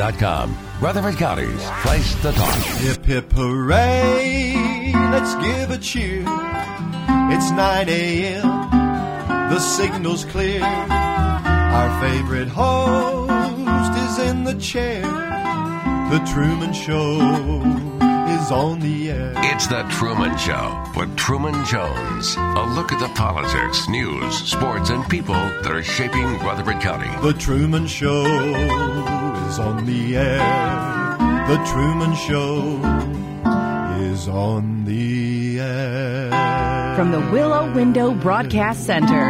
[0.00, 0.56] Com.
[0.80, 2.54] Rutherford County's place to talk.
[2.54, 6.22] Hip hip hooray, let's give a cheer.
[7.32, 10.62] It's 9 a.m., the signal's clear.
[10.62, 15.02] Our favorite host is in the chair.
[15.02, 17.18] The Truman Show
[18.40, 19.32] is on the air.
[19.36, 22.36] It's The Truman Show with Truman Jones.
[22.36, 27.10] A look at the politics, news, sports, and people that are shaping Rutherford County.
[27.20, 28.22] The Truman Show
[29.48, 31.16] is on the air.
[31.48, 32.76] The Truman Show
[34.02, 36.94] is on the air.
[36.94, 39.24] From the Willow Window Broadcast Center,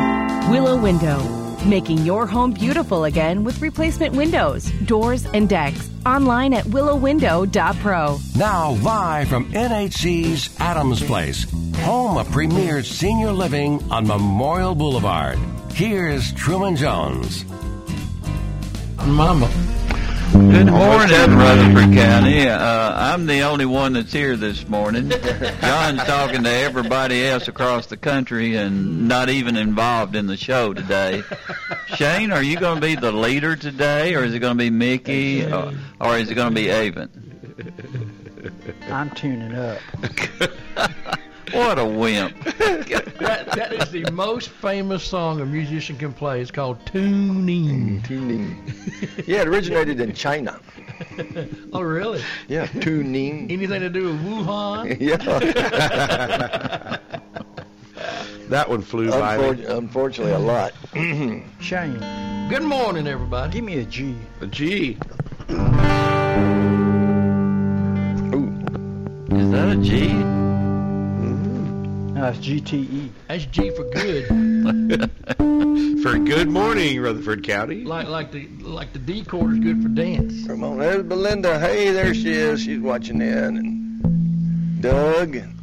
[0.51, 1.23] Willow Window,
[1.65, 5.89] making your home beautiful again with replacement windows, doors, and decks.
[6.05, 8.19] Online at willowwindow.pro.
[8.37, 11.47] Now, live from NHC's Adams Place,
[11.83, 15.39] home of premier senior living on Memorial Boulevard.
[15.75, 17.45] Here's Truman Jones.
[19.07, 19.78] Mama.
[20.33, 22.47] Good morning, Rutherford County.
[22.49, 25.09] Uh, I'm the only one that's here this morning.
[25.11, 30.75] John's talking to everybody else across the country and not even involved in the show
[30.75, 31.23] today.
[31.87, 34.71] Shane, are you going to be the leader today, or is it going to be
[34.71, 37.11] Mickey, or, or is it going to be Avon?
[38.91, 39.79] I'm tuning up.
[41.53, 42.35] What a wimp.
[43.19, 46.41] That, that is the most famous song a musician can play.
[46.41, 48.01] It's called Tuning.
[48.03, 48.57] Tuning.
[49.27, 50.61] Yeah, it originated in China.
[51.73, 52.23] Oh, really?
[52.49, 53.51] Yeah, tuning.
[53.51, 54.97] Anything to do with Wuhan?
[55.09, 55.17] Yeah.
[58.49, 59.65] That one flew by Unfor- me.
[59.67, 60.73] unfortunately, a lot.
[61.61, 61.99] Shane,
[62.49, 63.53] Good morning, everybody.
[63.53, 64.15] give me a G.
[64.41, 64.97] A G.
[65.51, 65.55] Ooh.
[69.37, 70.09] Is that a G?
[72.19, 73.11] No, it's GTE.
[73.29, 74.27] That's G for good.
[76.03, 77.85] for good morning, Rutherford County.
[77.85, 80.45] Like like the like the D chord is good for dance.
[80.49, 81.61] Come on, there's Belinda.
[81.61, 82.61] Hey, there she is.
[82.61, 83.57] She's watching in.
[83.57, 85.37] And Doug.
[85.37, 85.55] And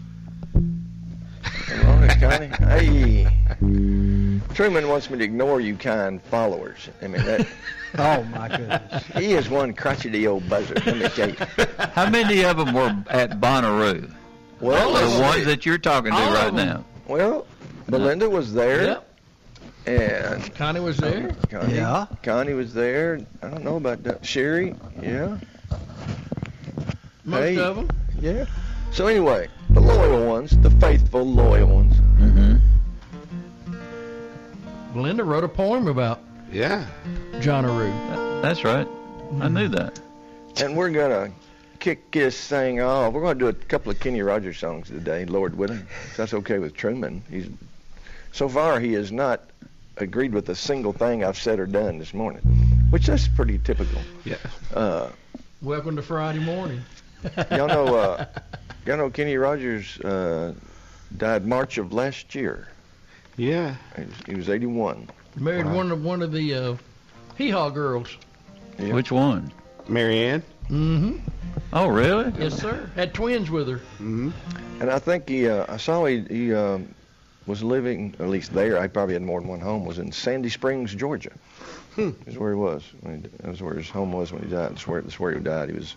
[1.44, 2.48] Come on, it's Connie.
[2.70, 4.40] Hey.
[4.54, 6.88] Truman wants me to ignore you kind followers.
[7.02, 7.46] I mean, that,
[7.98, 9.04] Oh my goodness.
[9.18, 10.86] he is one crotchety old buzzard.
[10.86, 11.36] Let me tell you.
[11.92, 14.10] How many of them were at Bonnaroo?
[14.66, 16.68] Well, The ones that you're talking to All right of 'em.
[16.68, 16.84] now.
[17.08, 17.46] Well,
[17.88, 19.08] Belinda was there, Yep.
[19.86, 21.32] and Connie was there.
[21.52, 22.08] Connie, Yeah.
[22.24, 23.20] Connie was there.
[23.44, 24.26] I don't know about that.
[24.26, 25.38] Sherry, yeah,
[27.24, 27.58] Most Hey.
[27.60, 27.90] of them.
[28.20, 28.46] yeah.
[28.92, 31.96] So anyway, the loyal ones, the faithful loyal ones.
[32.20, 32.56] Mm-hmm.
[34.94, 36.20] Belinda wrote a poem about
[36.52, 36.86] Yeah.
[37.42, 38.42] John Aroo.
[38.42, 38.88] That's right.
[39.42, 40.00] I knew that.
[40.62, 41.30] And we're gonna
[41.80, 43.14] kick this thing off.
[43.14, 45.86] We're gonna do a couple of Kenny Rogers songs today, Lord willing.
[46.18, 47.24] That's okay with Truman.
[47.30, 47.48] He's
[48.32, 49.42] so far he has not
[49.98, 52.42] agreed with a single thing I've said or done this morning,
[52.90, 54.02] which that's pretty typical.
[54.24, 54.38] Yeah.
[54.74, 55.10] Uh,
[55.62, 56.82] Welcome to Friday morning.
[57.52, 58.26] y'all know, uh,
[58.86, 60.54] y'all know Kenny Rogers uh,
[61.18, 62.68] died March of last year.
[63.38, 63.76] Yeah.
[63.96, 65.10] He was, he was 81.
[65.38, 66.76] Married one of one of the uh,
[67.38, 68.18] Hee Haw girls.
[68.80, 68.94] Yeah.
[68.94, 69.52] Which one?
[69.88, 70.44] Marianne.
[70.70, 71.18] Mm-hmm.
[71.74, 72.34] Oh, really?
[72.40, 72.90] Yes, sir.
[72.96, 73.78] Had twins with her.
[73.78, 74.32] Mm-hmm.
[74.82, 76.94] And I think he, uh, I saw he, he um,
[77.46, 80.50] was living, at least there, I probably had more than one home, was in Sandy
[80.50, 81.32] Springs, Georgia.
[81.96, 82.12] Hmm.
[82.28, 82.84] Is where he was.
[83.02, 84.72] When he, that was where his home was when he died.
[84.72, 85.70] That's where, that's where he died.
[85.70, 85.96] He was.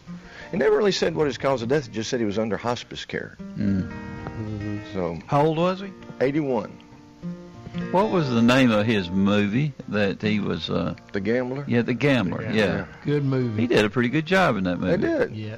[0.53, 1.87] He never really said what his cause of death.
[1.89, 3.37] He just said he was under hospice care.
[3.57, 3.91] Mm.
[4.93, 5.93] So, How old was he?
[6.21, 6.73] 81.
[7.91, 10.69] What was the name of his movie that he was?
[10.71, 11.65] Uh, The Gambler.
[11.67, 12.47] yeah, The Gambler.
[12.49, 12.87] The Yeah.
[13.05, 13.63] Good movie.
[13.63, 14.97] he did a pretty good job in that movie.
[14.97, 15.37] They did.
[15.37, 15.57] Yeah.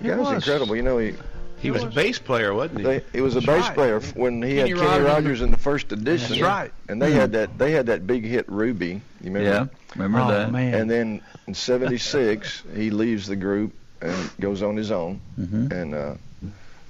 [0.00, 0.34] The guy was, was.
[0.46, 0.76] incredible.
[0.76, 1.14] You know, he,
[1.60, 2.84] He was a bass player, wasn't he?
[2.84, 3.74] they, he was a bass right.
[3.74, 5.06] player when he had Kenny Kenny Rogers.
[5.06, 6.30] Rogers in the first edition.
[6.30, 6.72] That's right.
[6.88, 7.56] And they had that.
[7.58, 9.00] They had that big hit Ruby.
[9.22, 9.48] You remember?
[9.48, 10.52] Yeah, remember oh that?
[10.52, 10.74] man.
[10.74, 13.72] And then in '76, he leaves the group
[14.02, 15.20] and goes on his own.
[15.40, 15.72] Mm-hmm.
[15.72, 16.14] And uh,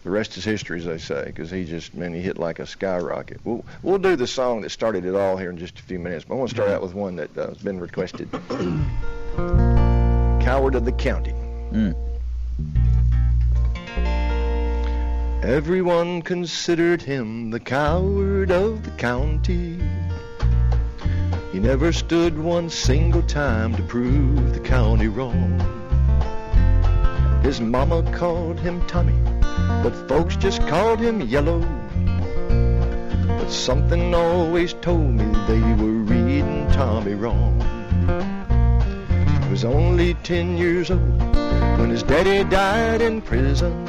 [0.04, 2.66] the rest is history, as they say, because he just, man, he hit like a
[2.66, 3.41] skyrocket.
[3.42, 6.26] We'll, we'll do the song that started it all here in just a few minutes,
[6.28, 8.31] but I want to start out with one that uh, has been requested
[10.44, 11.32] Coward of the County.
[11.72, 11.97] Mm.
[15.42, 19.78] Everyone considered him the coward of the county.
[21.53, 25.84] He never stood one single time to prove the county wrong.
[27.45, 29.13] His mama called him Tommy,
[29.83, 31.61] but folks just called him Yellow.
[33.27, 37.61] But something always told me they were reading Tommy wrong.
[39.43, 41.21] He was only ten years old
[41.79, 43.87] when his daddy died in prison.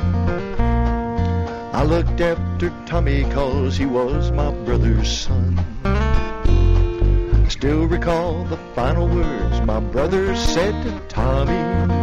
[1.74, 5.58] I looked after Tommy cause he was my brother's son.
[5.86, 11.95] I still recall the final words my brother said to Tommy.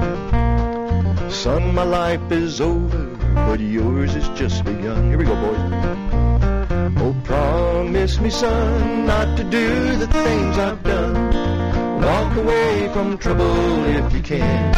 [1.32, 5.08] Son, my life is over, but yours has just begun.
[5.08, 5.58] Here we go, boys.
[6.98, 12.02] Oh, promise me, son, not to do the things I've done.
[12.02, 14.72] Walk away from trouble if you can.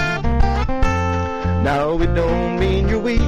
[1.64, 3.20] Now it don't mean you're weak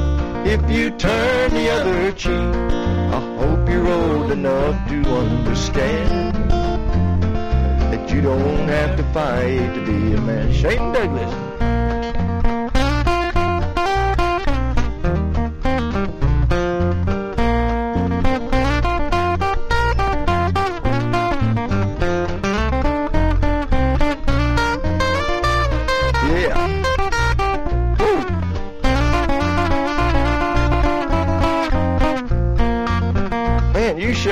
[0.46, 2.30] if you turn the other cheek.
[2.30, 6.50] I hope you're old enough to understand
[7.92, 10.52] that you don't have to fight to be a man.
[10.52, 11.45] Shane Douglas.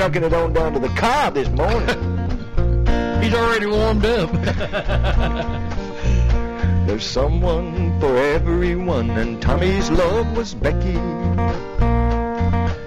[0.05, 1.87] Man, you shucking it on down to the car this morning.
[3.23, 4.31] He's already warmed up.
[6.87, 10.95] There's someone for everyone, and Tommy's love was Becky.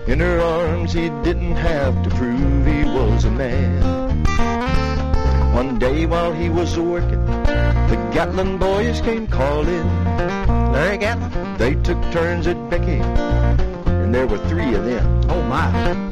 [0.07, 4.25] In her arms, he didn't have to prove he was a man.
[5.55, 9.87] One day while he was working, the Gatlin boys came calling.
[10.73, 11.57] Larry Gatlin.
[11.59, 13.01] They took turns at Becky,
[13.91, 15.23] and there were three of them.
[15.29, 16.08] Oh my.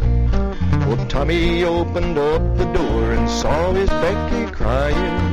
[0.84, 5.32] Well, Tommy opened up the door and saw his Becky crying.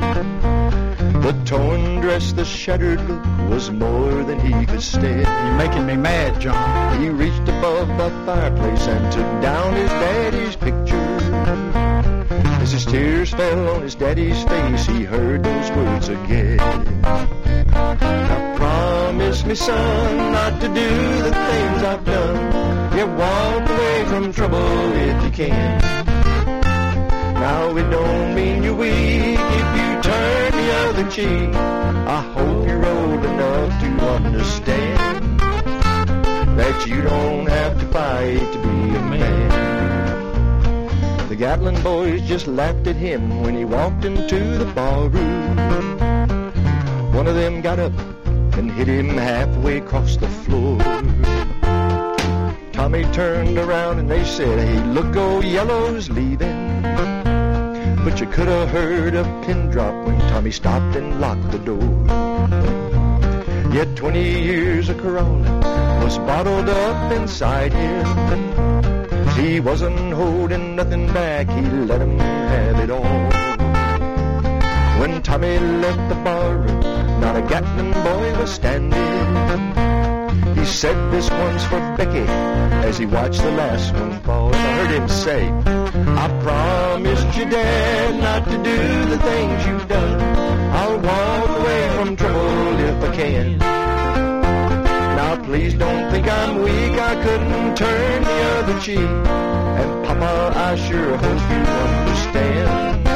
[1.22, 5.25] The torn dress, the shattered look was more than he could stand.
[5.25, 7.01] You're making me mad, John.
[7.01, 10.95] He reached above the fireplace and took down his daddy's picture.
[12.62, 16.57] As his tears fell on his daddy's face, he heard those words again.
[17.01, 20.89] Now promise me, son, not to do
[21.24, 22.53] the things I've done.
[22.95, 25.81] You walk away from trouble if you can.
[27.34, 31.56] Now it don't mean you're weak if you turn the other cheek.
[31.56, 35.40] I hope you're old enough to understand
[36.56, 39.50] that you don't have to fight to be a man.
[41.30, 45.57] The Gatlin boys just laughed at him when he walked into the barroom.
[47.12, 47.94] One of them got up
[48.56, 50.78] and hit him halfway across the floor.
[52.84, 56.82] Tommy turned around and they said, Hey, look, old Yellow's leaving.
[58.04, 61.80] But you could have heard a pin drop when Tommy stopped and locked the door.
[63.74, 65.62] Yet 20 years of crawlin'
[66.04, 68.06] was bottled up inside him.
[69.38, 73.30] He wasn't holding nothing back, he let him have it all.
[75.00, 76.82] When Tommy left the barroom,
[77.22, 79.73] not a Gatlin boy was standing.
[80.63, 82.25] He said this one's for Becky
[82.88, 84.56] as he watched the last one fall.
[84.56, 90.21] I heard him say, I promised you, Dad, not to do the things you've done.
[90.71, 93.57] I'll walk away from trouble if I can.
[95.18, 99.00] Now please don't think I'm weak, I couldn't turn the other cheek.
[99.00, 101.62] And Papa, I sure hope you
[102.00, 103.07] understand.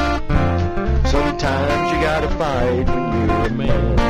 [1.08, 4.07] Sometimes you gotta fight when you're a man.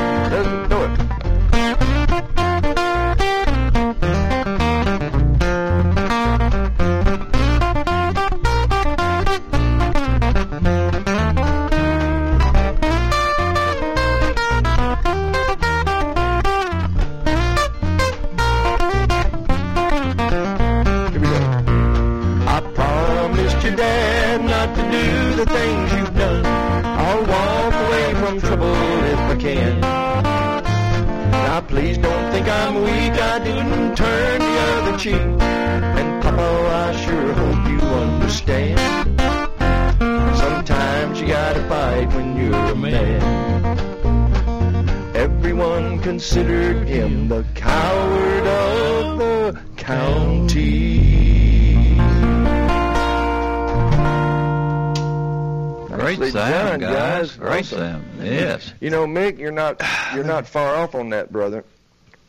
[57.62, 57.72] Guys.
[57.72, 58.02] guys.
[58.18, 58.74] Great Yes.
[58.80, 59.82] You know, Mick, you're not
[60.16, 61.64] you're not far off on that, brother.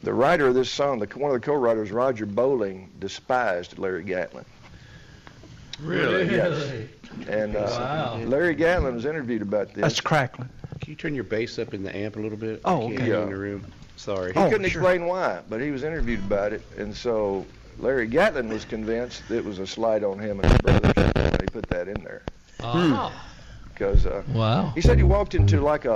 [0.03, 4.45] The writer of this song, the one of the co-writers, Roger Bowling, despised Larry Gatlin,
[5.81, 6.25] Really?
[6.35, 6.73] Yes.
[7.29, 8.17] and uh, Wow.
[8.25, 9.83] Larry Gatlin was interviewed about this.
[9.83, 10.49] That's crackling.
[10.81, 12.61] Can you turn your bass up in the amp a little bit?
[12.65, 13.09] Oh, okay.
[13.09, 13.23] Yeah.
[13.25, 13.67] in the room.
[13.97, 14.33] Sorry.
[14.33, 14.81] He Oh, couldn't sure.
[14.83, 17.45] explain why, but he was interviewed about it, and so
[17.81, 20.93] Larry Gatlin was convinced it was a slight on him and his brothers.
[21.41, 22.23] He put that in there
[22.61, 23.13] Ah.
[23.79, 24.73] Because uh, Wow.
[24.75, 25.95] he said he walked into like a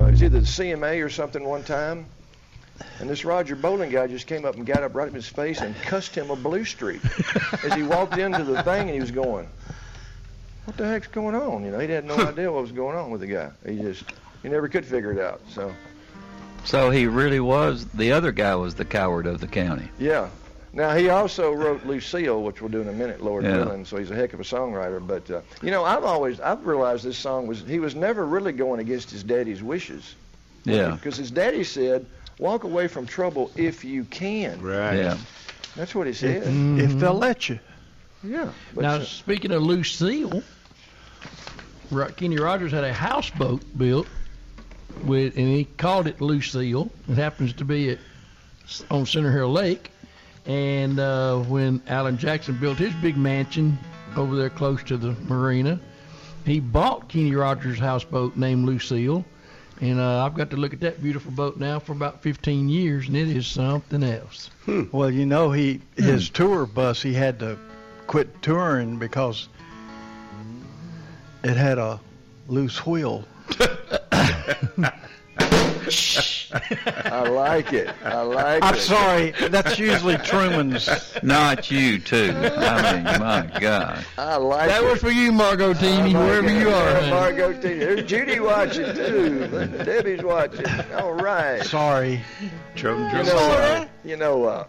[0.00, 2.06] uh, it was either the CMA or something one time,
[2.98, 5.60] and this Roger Bowling guy just came up and got up right in his face
[5.60, 7.00] and cussed him a blue streak
[7.64, 9.46] as he walked into the thing, and he was going.
[10.64, 11.64] what the heck's going on?
[11.64, 13.50] You know, he had no idea what was going on with the guy.
[13.66, 14.04] He just
[14.42, 15.40] he never could figure it out.
[15.50, 15.72] So
[16.64, 17.84] So he really was.
[17.86, 19.90] The other guy was the coward of the county.
[19.98, 20.28] yeah.
[20.72, 23.56] Now he also wrote Lucille, which we'll do in a minute, Lord Yeah.
[23.58, 23.84] willing.
[23.84, 25.04] So he's a heck of a songwriter.
[25.04, 28.52] But uh, you know, I've always I've realized this song was he was never really
[28.52, 30.14] going against his daddy's wishes.
[30.64, 30.90] Yeah.
[30.92, 32.06] Because his daddy said,
[32.38, 34.96] "Walk away from trouble if you can." Right.
[34.96, 35.16] Yeah.
[35.76, 36.42] That's what he said.
[36.46, 37.58] If they'll let you.
[38.22, 38.50] Yeah.
[38.74, 40.42] But Now, uh, speaking of Lucille,
[41.90, 44.06] Ro- Kenny Rogers had a houseboat built
[45.04, 46.90] with, and he called it Lucille.
[47.08, 47.98] It happens to be at
[48.90, 49.90] on Center Hill Lake.
[50.46, 53.78] And uh, when Alan Jackson built his big mansion
[54.16, 55.78] over there close to the marina,
[56.44, 59.24] he bought Kenny Rogers' houseboat named Lucille.
[59.80, 63.06] And uh, I've got to look at that beautiful boat now for about 15 years,
[63.06, 64.50] and it is something else.
[64.92, 67.58] Well, you know, he his tour bus he had to
[68.06, 69.48] quit touring because
[71.42, 71.98] it had a
[72.48, 73.24] loose wheel.
[76.52, 77.88] I like it.
[78.04, 78.64] I like it.
[78.64, 80.88] I'm sorry, that's usually Truman's.
[81.22, 82.32] Not you too.
[82.36, 84.04] I mean, my God.
[84.18, 84.82] I like That it.
[84.84, 87.00] That was for you, Margot Teeny, wherever you are.
[87.00, 87.10] Yeah.
[87.10, 87.60] Margot T.
[87.74, 89.46] There's Judy watching too.
[89.84, 90.66] Debbie's watching.
[90.94, 91.62] All right.
[91.64, 92.20] Sorry.
[92.74, 93.26] Drum, You drum.
[93.26, 94.66] know, uh, you know, uh,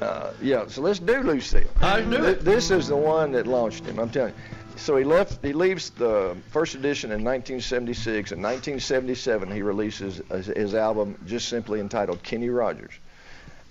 [0.00, 0.64] uh, yeah.
[0.68, 1.62] So let's do Lucille.
[1.80, 2.44] Let's do Th- it.
[2.44, 3.98] This is the one that launched him.
[3.98, 4.40] I'm telling you.
[4.76, 5.44] So he left.
[5.44, 8.32] He leaves the first edition in 1976.
[8.32, 12.92] In 1977, he releases his, his album just simply entitled Kenny Rogers,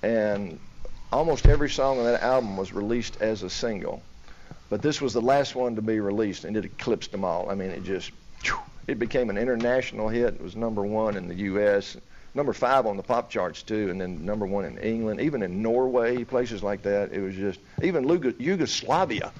[0.03, 0.59] and
[1.11, 4.03] almost every song on that album was released as a single.
[4.69, 7.49] But this was the last one to be released, and it eclipsed them all.
[7.49, 8.11] I mean, it just
[8.87, 10.35] it became an international hit.
[10.35, 11.97] It was number one in the U.S.,
[12.33, 15.61] number five on the pop charts too, and then number one in England, even in
[15.61, 17.11] Norway, places like that.
[17.11, 19.33] It was just even Lugo- Yugoslavia.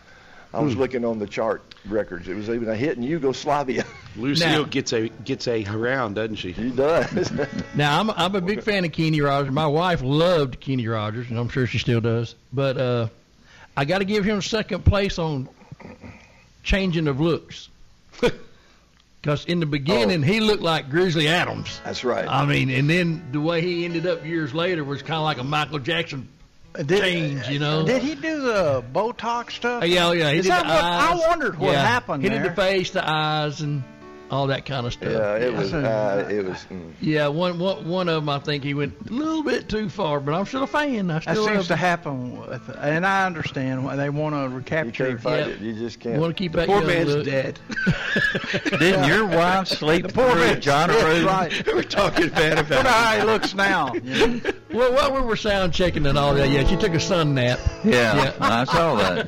[0.54, 2.28] I was looking on the chart records.
[2.28, 3.86] It was even a hit in Yugoslavia.
[4.18, 6.52] Lucille Now- gets a gets a around, doesn't she?
[6.52, 7.32] he does.
[7.76, 9.52] Now I'm I'm a big fan of Kenny Rogers.
[9.54, 12.36] My wife loved Kenny Rogers, and I'm sure she still does.
[12.52, 13.08] But uh,
[13.78, 15.48] I got to give him second place on
[16.64, 17.70] changing of looks.
[19.22, 21.80] Because in the beginning he looked like Grizzly Adams.
[21.86, 22.28] That's right.
[22.28, 25.38] I mean, and then the way he ended up years later was kind of like
[25.38, 26.28] a Michael Jackson
[26.74, 27.86] Did, change, you know.
[27.86, 29.84] Did he do the Botox stuff?
[29.84, 30.32] Uh, yeah, yeah.
[30.32, 31.22] He Is did that the what- eyes.
[31.24, 31.86] I wondered what Yeah.
[31.86, 32.44] happened He there.
[32.44, 33.84] did the face, the eyes, and
[34.32, 35.12] all that kind of stuff.
[35.12, 35.74] yeah, it was.
[35.74, 36.58] Uh, it was.
[36.72, 36.94] Mm.
[37.02, 40.20] Yeah, one, one, one of them, I think he went a little bit too far,
[40.22, 41.12] but I'm still a fan.
[41.12, 44.34] I still That still seems love to happen, with, and I understand why they want
[44.36, 45.10] to recapture.
[45.10, 45.18] You recapture.
[45.18, 45.54] can't find Yeah.
[45.54, 45.60] it.
[45.60, 46.20] You just can't.
[46.20, 47.26] want to keep that Poor young man's look.
[47.26, 47.60] dead.
[48.80, 51.66] Didn't your wife sleep Poor through man, John That's right.
[51.76, 53.94] We're talking bad Look about how he looks now.
[53.94, 54.42] you know.
[54.74, 57.60] Well, while we were sound checking and all that, yeah, she took a sun nap.
[57.84, 58.34] Yeah, Yeah.
[58.40, 59.28] I saw that.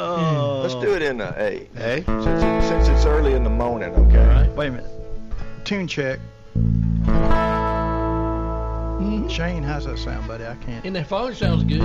[0.00, 0.60] Oh.
[0.62, 1.68] Let's do it in a A.
[1.74, 2.04] Hey?
[2.06, 4.24] Since, it, since it's early in the morning, okay?
[4.28, 4.48] Right.
[4.52, 4.90] Wait a minute.
[5.64, 6.20] Tune check.
[8.94, 9.26] Hmm.
[9.26, 10.46] Shane, how's that sound, buddy?
[10.46, 10.84] I can't.
[10.84, 11.80] And the phone sounds good.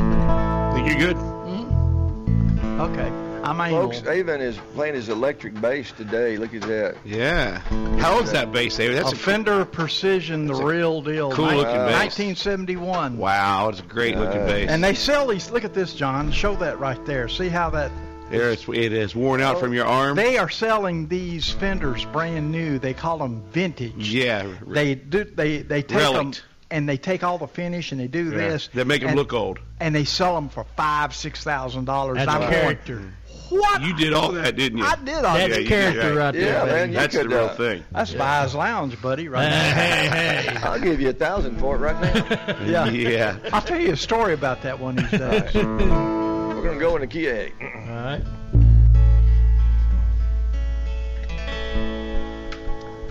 [0.75, 1.17] Think you're good?
[1.17, 2.81] Hmm.
[2.81, 3.32] Okay.
[3.43, 3.71] I'm.
[3.71, 6.37] Folks, Avon is playing his electric bass today.
[6.37, 6.95] Look at that.
[7.05, 7.59] Yeah.
[7.99, 8.97] How old's that bass, David?
[8.97, 11.31] That's a a Fender Precision, the real deal.
[11.31, 12.17] Cool Nin- looking bass.
[12.17, 13.17] 1971.
[13.17, 13.69] wow.
[13.69, 14.69] It's a great looking Uh, bass.
[14.69, 15.49] And they sell these.
[15.51, 16.31] Look at this, John.
[16.31, 17.27] Show that right there.
[17.27, 17.91] See how that.
[18.29, 20.15] there, it's, it is worn out from your arm.
[20.15, 22.79] They are selling these Fenders brand new.
[22.79, 24.11] They call them vintage.
[24.11, 24.47] yeah.
[24.65, 25.23] They do.
[25.25, 26.33] They they take them
[26.73, 28.37] and they take all the finish and they do yeah.
[28.37, 28.69] this.
[28.73, 29.59] They make them and, look old.
[29.79, 32.17] And they sell them for five, six thousand dollars.
[32.17, 32.51] That's I'm a going.
[32.51, 33.13] character.
[33.53, 33.81] What?
[33.81, 34.83] You did all that, didn't you?
[34.85, 35.59] I did all That's Yeah, that.
[35.59, 36.41] a character did, right there.
[36.45, 37.83] Yeah, man, you That's could, the real uh, thing.
[37.91, 39.27] That's Vi's Lounge, buddy.
[39.29, 40.15] Right Hey, now.
[40.15, 40.57] hey, hey.
[40.63, 42.55] I'll give you a thousand for it right now.
[42.65, 42.85] Yeah.
[42.89, 43.37] Yeah.
[43.51, 45.53] I'll tell you a story about that one of these days.
[45.53, 47.51] We're gonna go in the key A.
[47.61, 48.21] All right.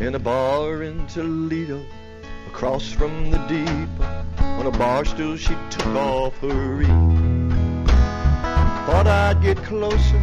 [0.01, 1.85] In a bar in Toledo,
[2.49, 7.32] across from the depot, on a bar stool she took off her ring.
[8.87, 10.23] Thought I'd get closer,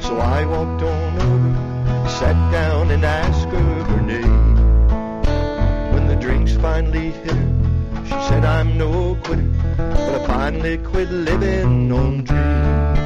[0.00, 4.56] so I walked on over, sat down and asked her her name.
[5.92, 11.10] When the drinks finally hit her, she said I'm no quitter, but I finally quit
[11.10, 12.98] living on dreams.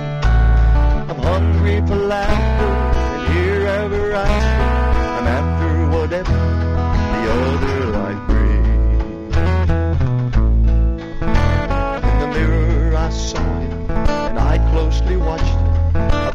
[1.10, 2.72] I'm hungry for laughter,
[3.14, 4.62] and here ever after,
[5.18, 6.38] I'm after whatever
[7.12, 9.36] the other life brings.
[12.08, 13.51] In the mirror I saw
[14.92, 15.56] closely watched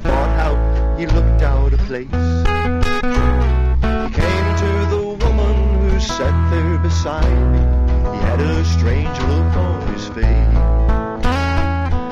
[0.01, 0.53] thought how
[0.97, 2.07] he looked out of place.
[2.07, 2.11] He
[4.21, 7.59] came to the woman who sat there beside me.
[8.13, 10.57] He had a strange look on his face.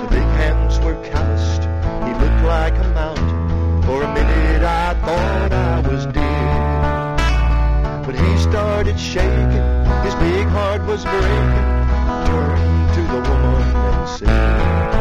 [0.02, 1.64] The big hands were calloused.
[2.06, 3.82] He looked like a mountain.
[3.84, 8.06] For a minute I thought I was dead.
[8.06, 9.52] But he started shaking,
[10.06, 11.66] his big heart was breaking.
[12.30, 14.95] Turned to the woman and said,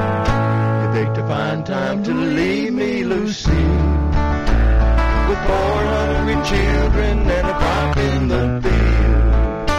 [1.28, 3.50] Fine time to leave me, Lucy.
[5.28, 9.70] With four hungry children and a crop in the field.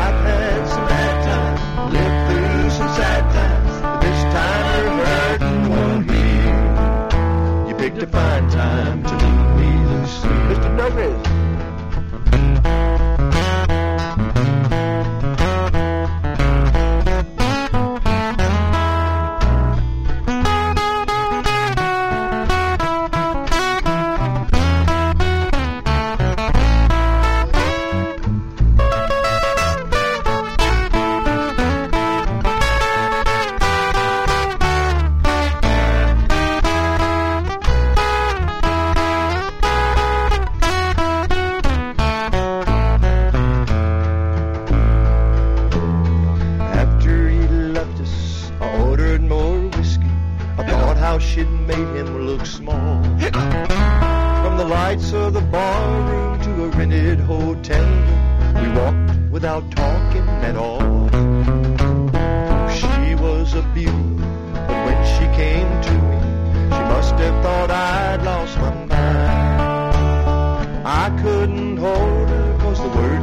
[0.00, 1.60] I've had some bad times,
[1.92, 7.68] lived through some sad times, but this time your hurting won't heal.
[7.68, 10.28] You picked a fine time to leave me, Lucy.
[10.28, 10.76] Mr.
[10.78, 11.37] Douglas.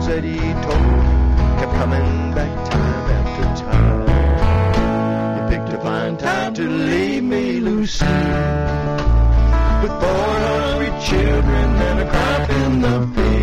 [0.05, 3.99] The that he told kept coming back time after time.
[5.37, 8.05] You picked a fine time to leave me, Lucy,
[9.81, 13.34] with four hungry children and a crop in the field.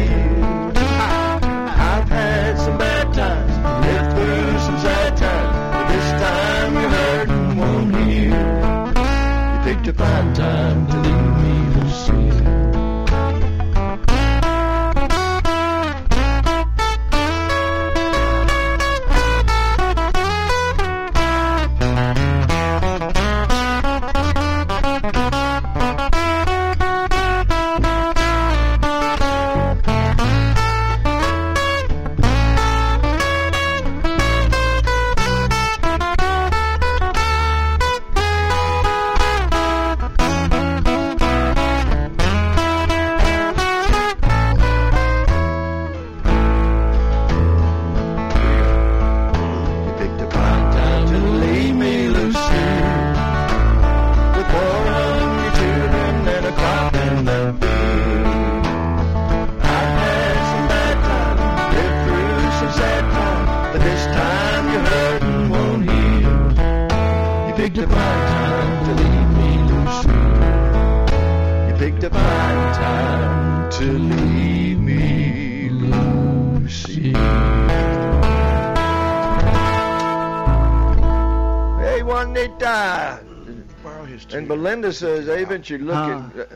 [85.00, 86.40] And Belinda says, Avon, you look Huh.
[86.40, 86.54] at uh,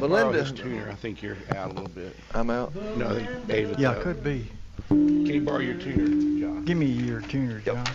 [0.00, 0.52] Borrow Belinda.
[0.52, 0.88] tuner.
[0.90, 2.14] I think you're out a little bit.
[2.34, 2.74] I'm out.
[2.96, 3.78] No, I think David.
[3.78, 4.46] Yeah, uh, could be.
[4.88, 6.64] Can you borrow your tuner, John?
[6.64, 7.86] Give me your tuner, John.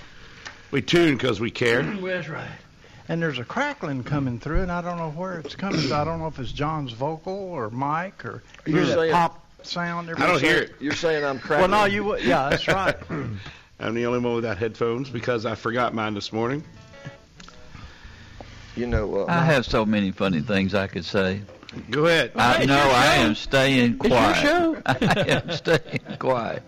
[0.71, 1.83] We tune because we care.
[1.83, 2.47] That's right.
[3.09, 5.81] And there's a crackling coming through, and I don't know where it's coming.
[5.81, 9.11] so I don't know if it's John's vocal or Mike or You're hear that saying-
[9.13, 10.09] pop sound.
[10.17, 10.75] I don't hear it.
[10.79, 11.69] You're saying I'm cracking.
[11.69, 12.03] Well, no, you.
[12.05, 12.95] would- Yeah, that's right.
[13.79, 16.63] I'm the only one without headphones because I forgot mine this morning.
[18.75, 21.41] You know, uh, I have so many funny things I could say.
[21.91, 22.31] Go ahead.
[22.35, 24.37] I know I am staying quiet.
[24.37, 25.01] It's your quiet.
[25.01, 25.25] show.
[25.25, 26.63] I am staying quiet.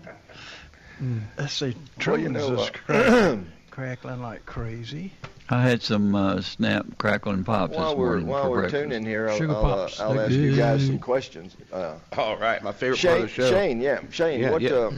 [1.36, 1.74] Let's see.
[2.06, 3.36] well, you know, just uh,
[3.70, 5.12] crackling like crazy.
[5.48, 8.60] I had some uh, snap, crackle, and pops while this we're morning while for we're
[8.62, 8.82] breakfast.
[8.82, 11.56] tuning here, I'll, I'll, uh, I'll they're ask you guys some questions.
[11.72, 13.50] Uh, All right, my favorite part of Shane, the show.
[13.50, 14.70] Shane, yeah, Shane, Yeah, what yeah.
[14.70, 14.92] Uh,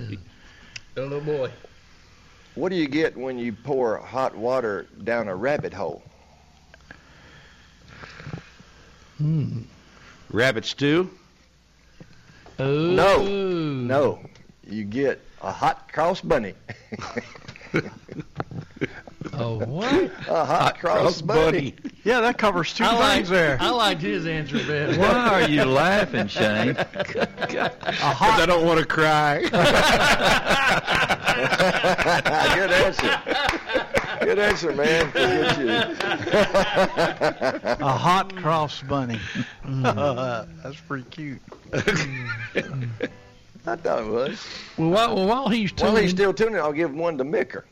[0.97, 1.51] Oh, little boy.
[2.55, 6.03] what do you get when you pour hot water down a rabbit hole?
[9.19, 9.63] Hmm.
[10.31, 11.11] Rabbit stew.
[12.59, 12.91] Oh.
[12.91, 14.21] No, no,
[14.69, 16.55] you get a hot cross bunny.
[19.35, 20.11] Oh, what?
[20.29, 21.75] a hot, cross, bunny.
[22.05, 23.59] Yeah, that covers two I things like, there.
[23.61, 24.99] I liked his answer better.
[24.99, 26.75] Why are you laughing, Shane?
[26.93, 29.43] Because I don't want to cry.
[32.55, 33.98] Good answer.
[34.21, 35.11] Good answer, man.
[35.13, 35.69] Forget you.
[37.85, 39.21] a hot cross bunny.
[39.65, 41.41] That's pretty cute.
[43.67, 44.47] I thought it was.
[44.77, 47.65] Well, while, well, while he's tuning, While he's still tuning, I'll give one to Micker.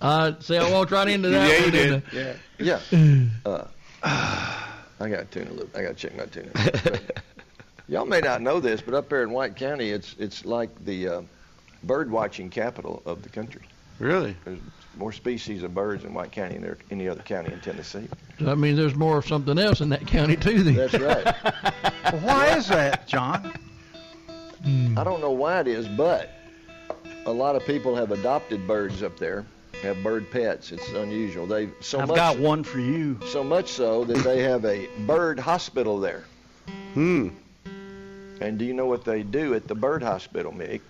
[0.00, 1.64] uh, see, I walked right into that Yeah, one.
[1.66, 2.38] you didn't did.
[2.58, 2.80] Yeah.
[2.92, 3.24] Yeah.
[3.44, 3.64] Uh,
[5.00, 5.70] I got to tune a little.
[5.74, 7.00] I got to check my tuna.
[7.88, 11.08] Y'all may not know this, but up there in White County, it's it's like the
[11.08, 11.22] uh,
[11.84, 13.62] bird watching capital of the country.
[13.98, 14.36] Really?
[14.44, 14.58] There's
[14.96, 18.08] more species of birds in White County than there any other county in Tennessee.
[18.46, 20.62] I mean, there's more of something else in that county too.
[20.62, 20.74] Then.
[20.74, 21.34] That's right.
[22.12, 23.52] Well, why is that, John?
[24.96, 26.30] I don't know why it is, but
[27.26, 29.46] a lot of people have adopted birds up there,
[29.82, 30.72] have bird pets.
[30.72, 31.46] It's unusual.
[31.46, 33.18] They so I've much got one for you.
[33.28, 36.24] so much so that they have a bird hospital there.
[36.94, 37.28] Hmm.
[38.40, 40.80] And do you know what they do at the bird hospital, Mick?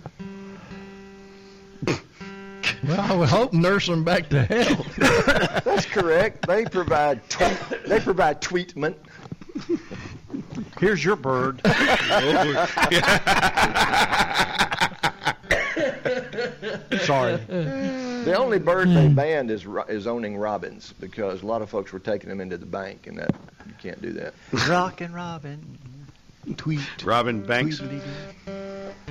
[2.86, 4.96] Well, I would hope nurse them back to health.
[5.64, 6.46] That's correct.
[6.46, 8.96] They provide tweet, they provide treatment.
[10.78, 11.60] Here's your bird.
[17.02, 17.36] Sorry.
[17.46, 21.92] The only bird they banned is ro- is owning robins because a lot of folks
[21.92, 23.30] were taking them into the bank, and that
[23.66, 24.34] you can't do that.
[24.68, 25.78] Rockin' Robin.
[26.56, 26.80] Tweet.
[27.04, 27.80] Robin Banks.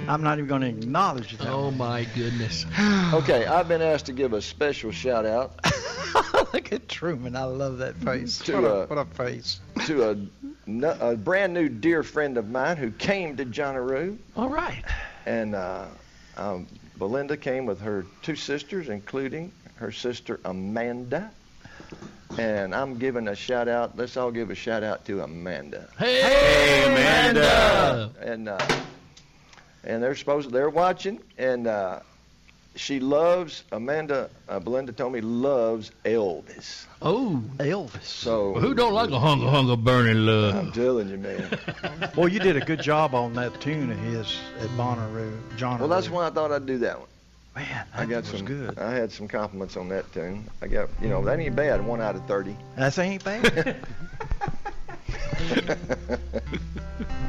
[0.08, 1.48] I'm not even going to acknowledge that.
[1.48, 2.66] oh my goodness.
[3.14, 5.60] Okay, I've been asked to give a special shout out
[6.54, 7.36] Look at Truman.
[7.36, 8.38] I love that face.
[8.40, 9.60] To, what, a, uh, what a face.
[9.86, 14.84] to a, a brand new dear friend of mine who came to Jonaroo, All right.
[15.26, 15.86] and uh,
[16.38, 21.32] um, Belinda came with her two sisters, including her sister Amanda.
[22.38, 23.98] And I'm giving a shout out.
[23.98, 25.90] Let's all give a shout out to Amanda.
[25.98, 28.12] Hey, Amanda.
[28.22, 28.60] and uh,
[29.84, 32.00] and they're supposed they're watching, and uh,
[32.76, 34.30] she loves Amanda.
[34.48, 36.86] Uh, Belinda told me loves Elvis.
[37.02, 38.04] Oh, Elvis.
[38.04, 40.56] So who don't like a hunger, hunger, burning love?
[40.56, 41.58] I'm telling you, man.
[42.16, 45.38] Well, you did a good job on that tune of his at Bonnaroo.
[45.58, 45.80] John.
[45.80, 47.08] Well, that's why I thought I'd do that one.
[47.56, 48.46] Man, I got was some.
[48.46, 48.78] good.
[48.78, 50.48] I had some compliments on that tune.
[50.62, 51.86] I got you know that ain't bad.
[51.86, 52.56] One out of thirty.
[52.78, 53.76] That ain't bad.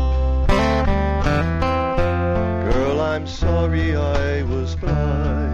[3.11, 5.50] I'm sorry I was blind.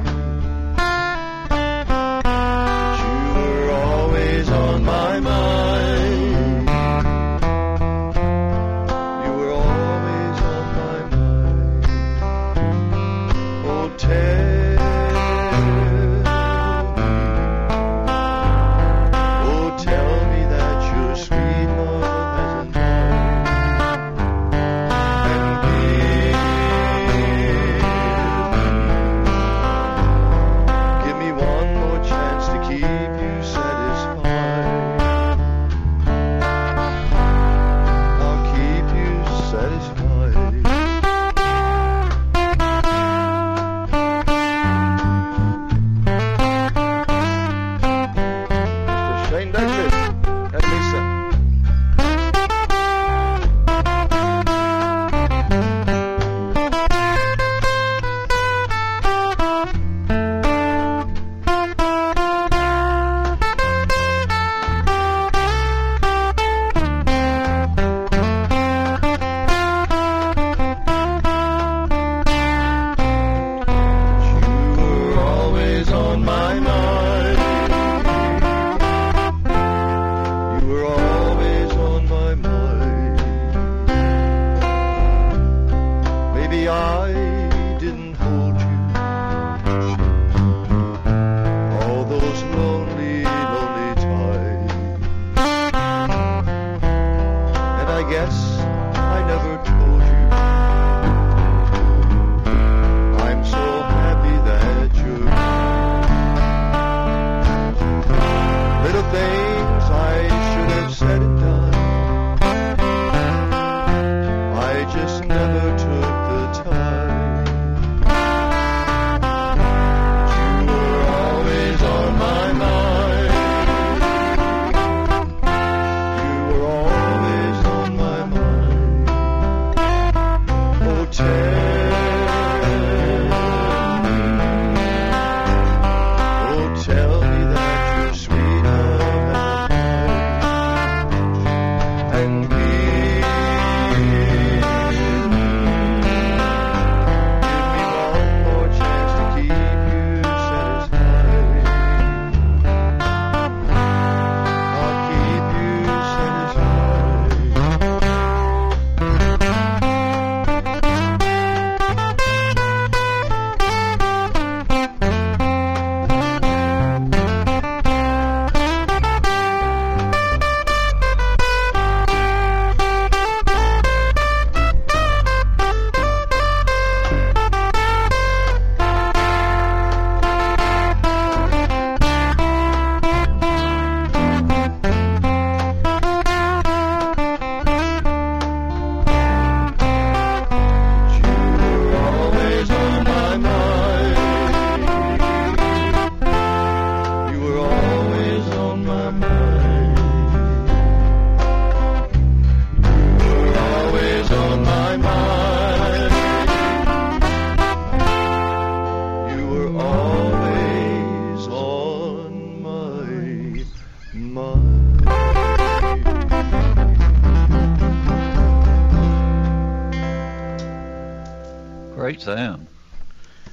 [222.35, 222.67] Sound.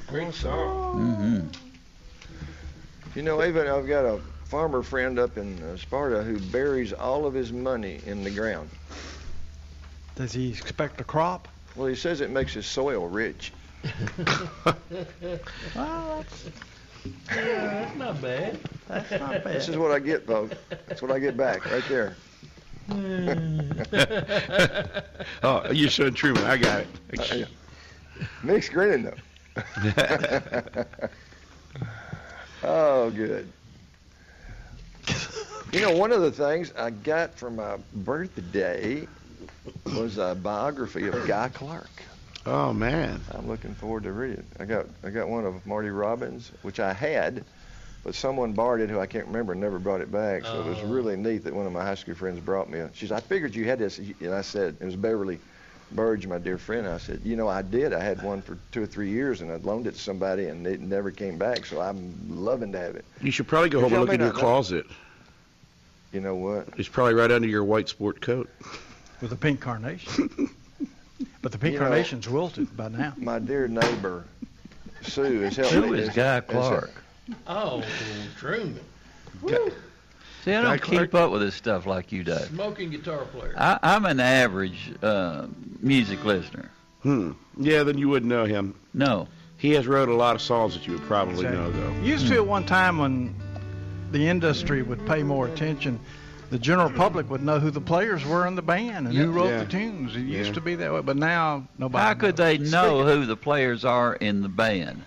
[0.09, 0.69] Great song.
[0.91, 1.41] hmm
[3.17, 7.25] You know, even I've got a farmer friend up in uh, Sparta who buries all
[7.25, 8.69] of his money in the ground.
[10.17, 11.47] Does he expect a crop?
[11.77, 13.53] Well, he says it makes his soil rich.
[15.77, 16.49] Well, that's,
[17.37, 18.59] yeah, that's not bad.
[18.89, 19.57] That's not bad.
[19.57, 20.57] This is what I get, folks.
[20.89, 22.17] That's what I get back right there.
[25.43, 26.45] oh, you showed Truman.
[26.45, 27.49] I got Uh, it.
[28.42, 29.20] Mixed grinning though.
[32.62, 33.53] oh, good.
[35.72, 39.09] You know, one of the things I got for my birthday
[39.85, 42.03] was a biography of Guy Clark.
[42.46, 43.24] oh man.
[43.31, 44.46] I'm looking forward to reading it.
[44.61, 47.44] I got I got one of Marty Robbins, which I had,
[48.03, 50.44] but someone borrowed it who I can't remember and never brought it back.
[50.46, 50.87] So it was Oh.
[50.87, 52.79] really neat that one of my high school friends brought me.
[52.81, 55.40] A, she said, "I figured you had this," and I said, "It was Beverly
[55.94, 57.92] Burge, my dear friend." I said, "You know, I did.
[57.92, 60.66] I had one for two or three years, and I loaned it to somebody, and
[60.66, 61.64] it never came back.
[61.66, 63.04] So I'm loving to have it.
[63.20, 64.40] You should probably go But home and look in your not know.
[64.40, 64.87] closet.
[66.12, 66.68] You know what?
[66.76, 68.48] It's probably right under your white sport coat.
[69.20, 70.50] With a pink carnation.
[71.42, 73.14] but the pink You know- carnation's wilted by now.
[73.18, 74.24] My dear neighbor
[75.02, 75.98] Sue has helped Who me.
[76.00, 76.90] is Guy has- Clark?
[77.46, 77.83] Oh,
[78.38, 78.78] Truman.
[80.44, 82.37] See, I don't Clark- keep up with this stuff like you do.
[82.37, 83.54] Smoking guitar player.
[83.57, 85.46] I, I'm an average uh,
[85.80, 86.70] music listener.
[87.02, 87.33] Hmm.
[87.59, 88.74] Yeah, then you wouldn't know him.
[88.92, 89.26] No.
[89.57, 91.90] He has wrote a lot of songs that you would probably know, though.
[92.02, 93.35] Used to at one time when
[94.11, 95.98] the industry would pay more attention,
[96.50, 99.48] the general public would know who the players were in the band and who wrote
[99.48, 99.64] Yeah.
[99.64, 100.14] the tunes.
[100.14, 102.04] It used to be that way, but now nobody.
[102.04, 105.04] How could they know who the players are in the band?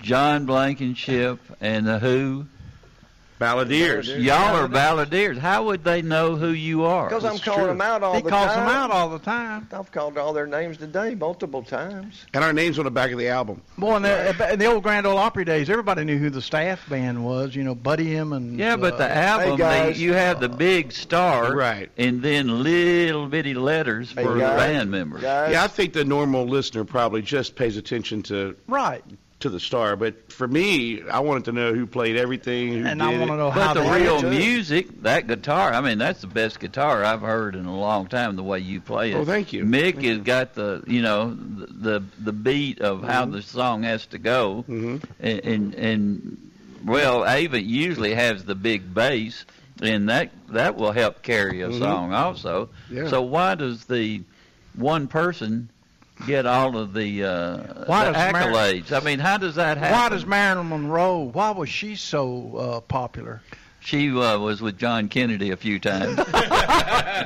[0.00, 2.46] John Blankenship and the Who.
[3.42, 4.04] Balladeers.
[4.06, 4.22] Balladeers.
[4.22, 5.38] Y'all are balladeers.
[5.38, 7.08] How would they know who you are?
[7.08, 7.66] Because I'm calling true.
[7.68, 8.66] them out all He the calls time.
[8.66, 9.68] them out all the time.
[9.72, 12.24] I've called all their names today multiple times.
[12.34, 13.60] And our name's on the back of the album.
[13.76, 16.88] Boy, in the, in the old Grand Ole Opry days, everybody knew who the staff
[16.88, 17.54] band was.
[17.56, 19.96] You know, Buddy M and Yeah, but the uh, album, guys.
[19.96, 21.90] they, you have the big star, Right.
[21.96, 25.22] and then little bitty letters Hey, for the band members.
[25.22, 29.02] Guys, Yeah, I think the normal listener probably just pays attention to right,
[29.42, 29.94] to the star.
[29.96, 33.28] But for me, I wanted to know who played everything, who and did I want
[33.28, 33.36] to it.
[33.36, 34.30] know how But the real too.
[34.30, 38.36] music, that guitar, I mean, that's the best guitar I've heard in a long time.
[38.36, 39.16] The way you play it.
[39.16, 39.64] Oh, thank you.
[39.64, 44.06] Mick has got the, you know, the the, the beat of how the song has
[44.06, 46.50] to go, hmm and, and and
[46.84, 49.44] well, Ava usually has the big bass,
[49.80, 51.78] and that that will help carry a Mhm.
[51.78, 52.68] song also.
[52.90, 53.08] Yeah.
[53.08, 54.22] So why does the
[54.74, 55.68] one person
[56.26, 58.92] get all of the, uh, Why the does Mar- accolades?
[58.92, 59.92] I mean, how does that happen?
[59.92, 61.20] Why does Marilyn Monroe?
[61.20, 63.40] Why was she so uh, popular?
[63.84, 66.18] She uh, was with John Kennedy a few times?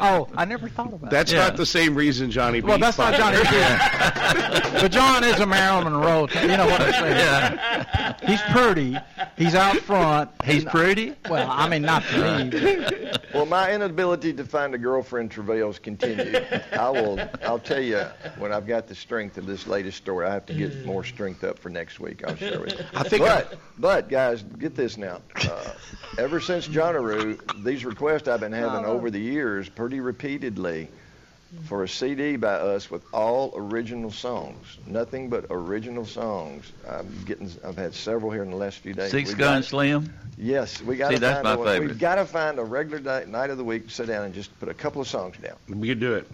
[0.01, 1.11] oh, I never thought about that.
[1.11, 1.49] That's Yeah.
[1.49, 2.61] not the same reason Johnny.
[2.61, 3.45] Well, that's not popular.
[3.45, 4.61] Johnny.
[4.81, 6.29] but John is a Marilyn Monroe.
[6.41, 7.17] You know what I'm saying?
[7.17, 8.17] yeah.
[8.27, 8.97] He's pretty.
[9.37, 10.31] He's out front.
[10.45, 11.15] He's and- pretty.
[11.29, 13.11] Well, I mean, not to me.
[13.35, 16.41] Well, my inability to find a girlfriend travails continue.
[16.73, 17.21] I will.
[17.45, 18.03] I'll tell you
[18.39, 20.27] when I've got the strength of this latest story.
[20.27, 22.25] I have to get more strength up for next week.
[22.27, 22.85] I'll share with you.
[22.95, 25.21] I think But, but guys, get this now.
[25.37, 25.73] Uh,
[26.19, 30.89] ever since Johnaroo, these requests I've been having over the years, pretty repeatedly,
[31.65, 36.71] for a CD by us with all original songs, nothing but original songs.
[36.89, 37.51] I'm getting.
[37.65, 39.11] I've had several here in the last few days.
[39.11, 40.13] Six We've Gun got- Slim.
[40.39, 41.89] Yes, we got See, to that's find my a, favorite.
[41.89, 44.59] We've got to find a regular day, night of the week, sit down and just
[44.61, 45.57] put a couple of songs down.
[45.69, 46.29] we could do it.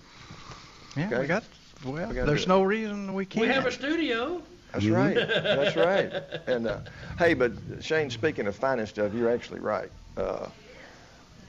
[0.97, 1.21] Yeah, Okay.
[1.21, 1.45] we got.
[1.85, 3.47] Well, We there's no reason we can't.
[3.47, 4.43] We have a studio.
[4.73, 5.15] That's right.
[5.15, 6.13] That's right.
[6.47, 6.79] And uh,
[7.19, 9.91] hey, but Shane, speaking of finding stuff, you're actually right.
[10.17, 10.47] Uh,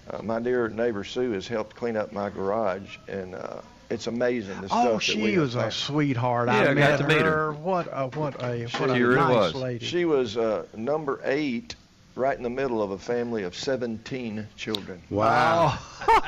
[0.09, 4.59] uh, my dear neighbor Sue has helped clean up my garage, and uh, it's amazing
[4.61, 5.73] the Oh, stuff that we she have was a found.
[5.73, 6.47] sweetheart.
[6.49, 7.53] Yeah, I I got met to meet her.
[7.53, 9.55] What a what a what a She really nice was.
[9.55, 9.85] lady.
[9.85, 11.75] She was uh, number eight,
[12.15, 15.01] right in the middle of a family of 17 children.
[15.09, 15.77] Wow.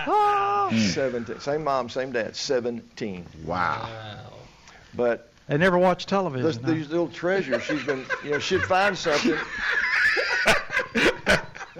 [0.07, 0.69] Oh.
[0.93, 1.39] 17.
[1.41, 2.35] Same mom, same dad.
[2.35, 3.25] 17.
[3.45, 3.89] Wow.
[4.95, 6.63] But They never watch this, television.
[6.63, 6.71] huh?
[6.71, 7.61] these little treasures.
[7.63, 9.35] She's been, you know, she'd find something.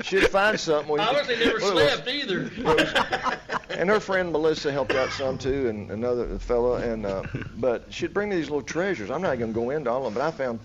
[0.01, 0.91] she'd find something.
[0.91, 3.39] when- Obviously never well, was- slept either.
[3.69, 6.79] And her friend Melissa helped out some too, and another fella.
[6.81, 7.23] And uh,
[7.57, 9.11] but she'd bring me these little treasures.
[9.11, 10.59] I'm not going to go into all of them, but I found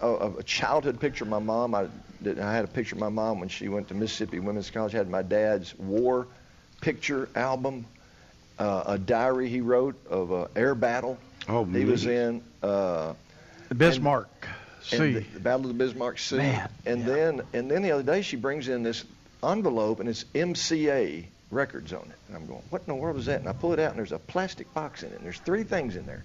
[0.00, 1.74] a, a childhood picture of my mom.
[1.74, 1.88] I,
[2.22, 4.94] did, I had a picture of my mom when she went to Mississippi Women's College.
[4.94, 6.28] I had my dad's war
[6.80, 7.84] picture album,
[8.60, 11.18] uh, a diary he wrote of a air battle
[11.48, 12.40] Oh, he was in.
[12.62, 13.14] Uh,
[13.68, 14.28] The Bismarck.
[14.42, 14.50] and
[14.88, 15.12] See.
[15.12, 16.36] the, the Battle of the Bismarck Sea.
[16.38, 17.06] Man, and yeah.
[17.06, 19.04] then and then the other day she brings in this
[19.42, 22.18] envelope and it's MCA records on it.
[22.28, 23.40] And I'm going, what in the world is that?
[23.40, 25.16] And I pull it out and there's a plastic box in it.
[25.16, 26.24] And there's three things in there.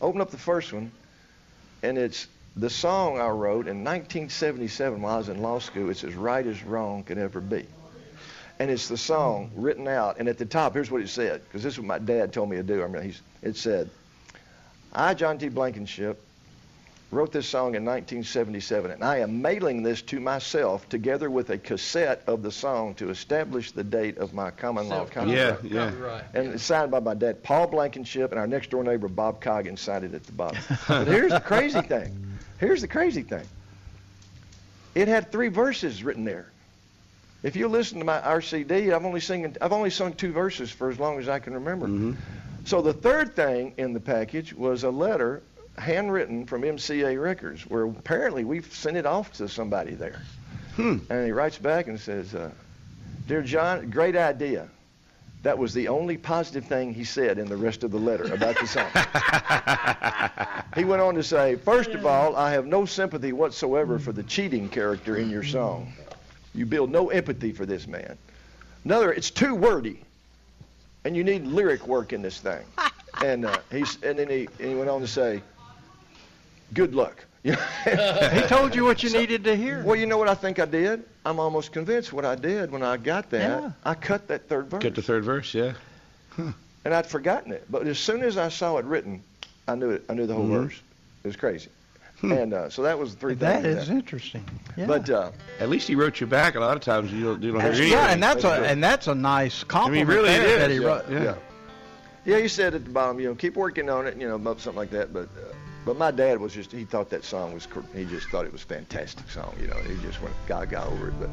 [0.00, 0.90] Open up the first one,
[1.84, 2.26] and it's
[2.56, 5.90] the song I wrote in 1977 while I was in law school.
[5.90, 7.66] It's as right as wrong can ever be.
[8.58, 10.18] And it's the song written out.
[10.18, 12.50] And at the top, here's what it said, because this is what my dad told
[12.50, 12.82] me to do.
[12.82, 13.90] I mean, he's, it said,
[14.92, 15.48] I, John T.
[15.48, 16.20] Blankenship,
[17.12, 21.58] wrote this song in 1977, and I am mailing this to myself together with a
[21.58, 25.62] cassette of the song to establish the date of my common law contract.
[25.64, 25.90] Yeah, yeah.
[25.90, 26.24] Copyright.
[26.32, 29.76] And it's signed by my dad, Paul Blankenship, and our next door neighbor, Bob Coggin,
[29.76, 30.62] signed it at the bottom.
[30.88, 32.38] but here's the crazy thing.
[32.58, 33.44] Here's the crazy thing.
[34.94, 36.46] It had three verses written there.
[37.42, 40.90] If you listen to my RCD, I've only singing, I've only sung two verses for
[40.90, 41.88] as long as I can remember.
[41.88, 42.12] Mm-hmm.
[42.64, 45.42] So the third thing in the package was a letter
[45.78, 50.22] handwritten from MCA Records, where apparently we've sent it off to somebody there.
[50.76, 50.98] Hmm.
[51.10, 52.50] And he writes back and says, uh,
[53.26, 54.68] "Dear John, great idea.
[55.42, 58.58] That was the only positive thing he said in the rest of the letter about
[58.60, 58.90] the song."
[60.76, 64.22] he went on to say, first of all, I have no sympathy whatsoever for the
[64.22, 65.92] cheating character in your song.
[66.54, 68.16] You build no empathy for this man.
[68.84, 70.00] Another, it's too wordy,
[71.04, 72.64] and you need lyric work in this thing.
[73.22, 75.42] And uh, he's, and then he, and he went on to say,
[76.74, 79.82] "Good luck." He told you what you needed to hear.
[79.84, 81.02] well, you know what I think I did?
[81.26, 83.62] I'm almost convinced what I did when I got that.
[83.62, 83.70] Yeah.
[83.84, 85.72] I cut that third verse, Get the third verse, yeah.
[86.84, 87.64] and I'd forgotten it.
[87.70, 89.22] But as soon as I saw it written,
[89.68, 90.04] I knew it.
[90.08, 90.64] I knew the whole Mhm.
[90.64, 90.80] verse.
[91.24, 91.68] It was crazy.
[92.22, 93.78] And uh, so that was the three That things.
[93.82, 94.44] is interesting.
[94.76, 94.86] Yeah.
[94.86, 96.54] But uh, At least he wrote you back.
[96.54, 97.90] A lot of times you don't, you don't hear anything.
[97.90, 98.62] yeah, and that's a good.
[98.70, 100.88] and that's a nice compliment really it there that is, he yeah.
[100.88, 101.04] wrote.
[101.10, 101.22] Yeah.
[101.24, 101.34] Yeah,
[102.24, 104.90] he said at the bottom, you know, keep working on it, you know, something like
[104.90, 105.12] that.
[105.12, 105.52] But uh,
[105.84, 108.62] but my dad was just he thought that song was he just thought it was
[108.62, 109.76] a fantastic song, you know.
[109.76, 111.14] He just went gaga over it.
[111.18, 111.30] But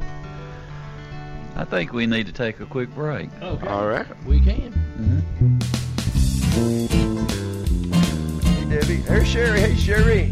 [1.56, 3.30] I think we need to take a quick break.
[3.41, 3.67] Okay.
[3.67, 4.08] All right.
[4.25, 4.73] We can.
[8.43, 10.32] hey, Debbie, hey Sherry, hey Sherry.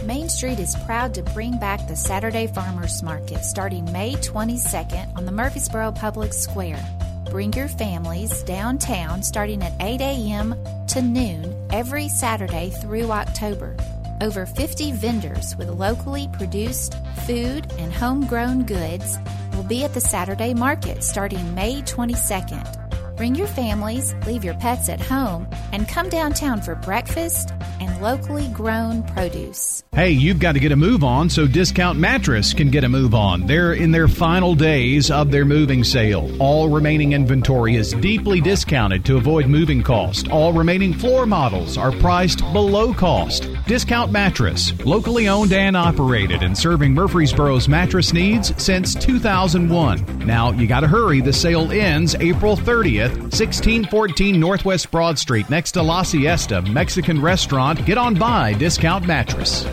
[0.02, 5.26] Main Street is proud to bring back the Saturday Farmers Market starting May 22nd on
[5.26, 6.84] the Murfreesboro Public Square.
[7.30, 10.56] Bring your families downtown starting at 8 a.m.
[10.90, 13.78] to noon every Saturday through October.
[14.20, 19.18] Over 50 vendors with locally produced food and homegrown goods
[19.56, 22.83] will be at the Saturday market starting May 22nd.
[23.16, 28.48] Bring your families, leave your pets at home, and come downtown for breakfast and locally
[28.48, 29.84] grown produce.
[29.94, 33.14] Hey, you've got to get a move on so Discount Mattress can get a move
[33.14, 33.46] on.
[33.46, 36.28] They're in their final days of their moving sale.
[36.42, 40.30] All remaining inventory is deeply discounted to avoid moving cost.
[40.30, 43.48] All remaining floor models are priced below cost.
[43.66, 50.20] Discount Mattress, locally owned and operated and serving Murfreesboro's mattress needs since 2001.
[50.26, 51.22] Now, you got to hurry.
[51.22, 57.86] The sale ends April 30th, 1614 Northwest Broad Street next to La Siesta Mexican Restaurant.
[57.86, 59.66] Get on by Discount Mattress.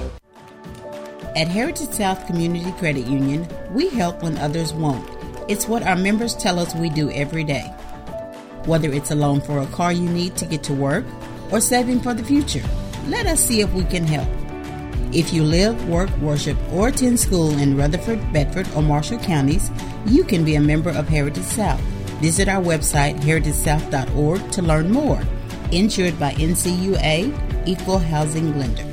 [1.35, 5.09] At Heritage South Community Credit Union, we help when others won't.
[5.49, 7.67] It's what our members tell us we do every day.
[8.67, 11.05] Whether it's a loan for a car you need to get to work
[11.51, 12.63] or saving for the future,
[13.09, 14.29] let us see if we can help.
[15.13, 19.71] If you live, work, worship, or attend school in Rutherford, Bedford, or Marshall counties,
[20.07, 21.81] you can be a member of Heritage South.
[22.21, 25.21] Visit our website, heritagesouth.org, to learn more.
[25.73, 28.90] Insured by NCUA, Equal Housing Lender.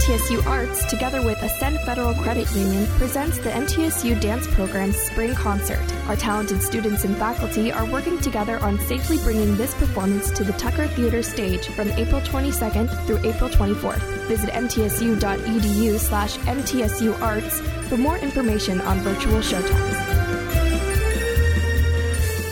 [0.00, 5.82] MTSU Arts, together with Ascend Federal Credit Union, presents the MTSU Dance Program's Spring Concert.
[6.08, 10.54] Our talented students and faculty are working together on safely bringing this performance to the
[10.54, 14.00] Tucker Theater stage from April 22nd through April 24th.
[14.26, 19.96] Visit mtsu.edu slash mtsu arts for more information on virtual showtimes.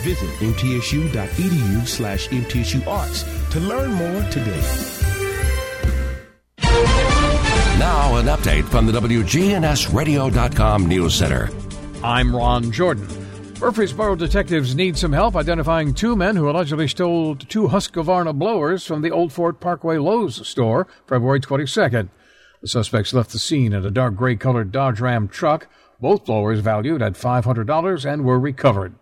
[0.03, 4.98] Visit mtsu.edu slash mtsuarts to learn more today.
[8.39, 11.49] Update from the WGNSradio.com News Center.
[12.03, 13.07] I'm Ron Jordan.
[13.59, 19.01] Murfreesboro detectives need some help identifying two men who allegedly stole two Husqvarna blowers from
[19.01, 22.09] the Old Fort Parkway Lowe's store February 22nd.
[22.61, 25.67] The suspects left the scene in a dark gray colored Dodge Ram truck,
[25.99, 28.95] both blowers valued at $500 and were recovered.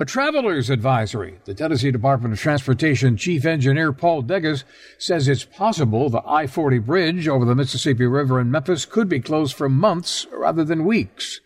[0.00, 1.40] A traveler's advisory.
[1.44, 4.64] The Tennessee Department of Transportation Chief Engineer Paul Degges
[4.96, 9.20] says it's possible the I 40 bridge over the Mississippi River in Memphis could be
[9.20, 11.42] closed for months rather than weeks.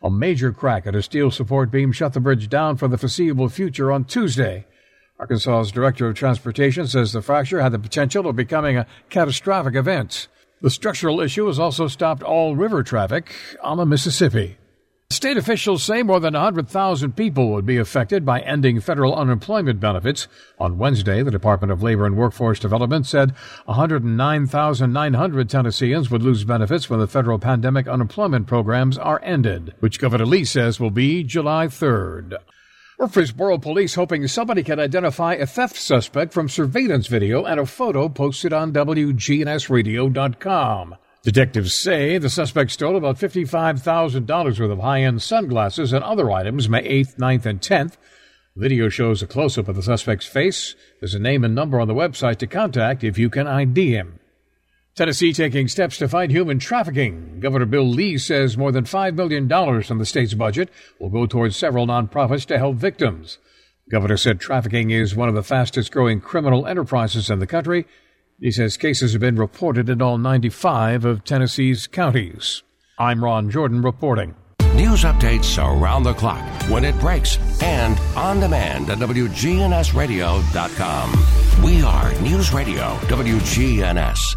[0.00, 3.48] A major crack at a steel support beam shut the bridge down for the foreseeable
[3.48, 4.64] future on Tuesday.
[5.18, 10.28] Arkansas's Director of Transportation says the fracture had the potential of becoming a catastrophic event.
[10.60, 14.57] The structural issue has also stopped all river traffic on the Mississippi.
[15.10, 20.28] State officials say more than 100,000 people would be affected by ending federal unemployment benefits.
[20.58, 23.34] On Wednesday, the Department of Labor and Workforce Development said
[23.64, 30.26] 109,900 Tennesseans would lose benefits when the federal pandemic unemployment programs are ended, which Governor
[30.26, 32.34] Lee says will be July 3rd.
[32.98, 38.10] Murfreesboro police hoping somebody can identify a theft suspect from surveillance video and a photo
[38.10, 40.96] posted on WGNSradio.com.
[41.24, 46.68] Detectives say the suspect stole about $55,000 worth of high end sunglasses and other items
[46.68, 47.96] May 8th, 9th, and 10th.
[48.54, 50.74] Video shows a close up of the suspect's face.
[51.00, 54.20] There's a name and number on the website to contact if you can ID him.
[54.94, 57.38] Tennessee taking steps to fight human trafficking.
[57.40, 59.48] Governor Bill Lee says more than $5 million
[59.82, 63.38] from the state's budget will go towards several nonprofits to help victims.
[63.86, 67.86] The governor said trafficking is one of the fastest growing criminal enterprises in the country
[68.40, 72.64] he says cases have been reported in all 95 of Tennessee's counties.
[72.98, 74.34] I'm Ron Jordan reporting.
[74.74, 81.64] News updates around the clock, when it breaks, and on demand at WGNSradio.com.
[81.64, 84.36] We are News Radio WGNS.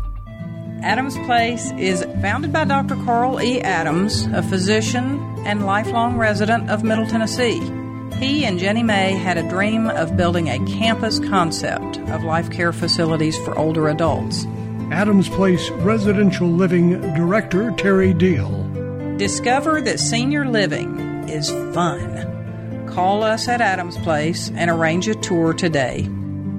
[0.83, 2.95] Adams Place is founded by Dr.
[3.05, 3.61] Carl E.
[3.61, 7.59] Adams, a physician and lifelong resident of Middle Tennessee.
[8.21, 12.71] He and Jenny May had a dream of building a campus concept of life care
[12.71, 14.45] facilities for older adults.
[14.91, 18.63] Adams Place Residential Living Director Terry Deal.
[19.17, 22.85] Discover that senior living is fun.
[22.87, 26.07] Call us at Adams Place and arrange a tour today.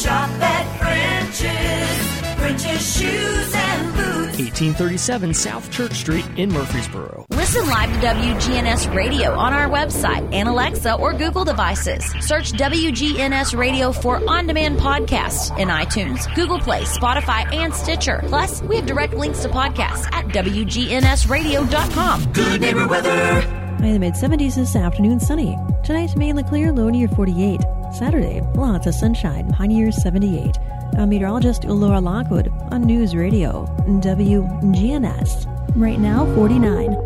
[0.00, 2.20] shop at French's.
[2.38, 4.38] French's Shoes and Boots.
[4.38, 7.26] 1837 South Church Street in Murfreesboro.
[7.28, 12.02] Listen live to WGNS Radio on our website and Alexa or Google devices.
[12.20, 18.22] Search WGNS Radio for on demand podcasts in iTunes, Google Play, Spotify, and Stitcher.
[18.28, 22.32] Plus, we have direct links to podcasts at WGNSradio.com.
[22.32, 23.42] Good neighbor weather.
[23.42, 25.58] High in the mid 70s this afternoon, sunny.
[25.84, 27.60] Tonight, mainly clear, low near 48.
[27.92, 30.56] Saturday, lots of sunshine, high near 78.
[30.96, 35.46] I'm meteorologist Laura Lockwood on News Radio WGNS.
[35.76, 36.96] Right now, 49.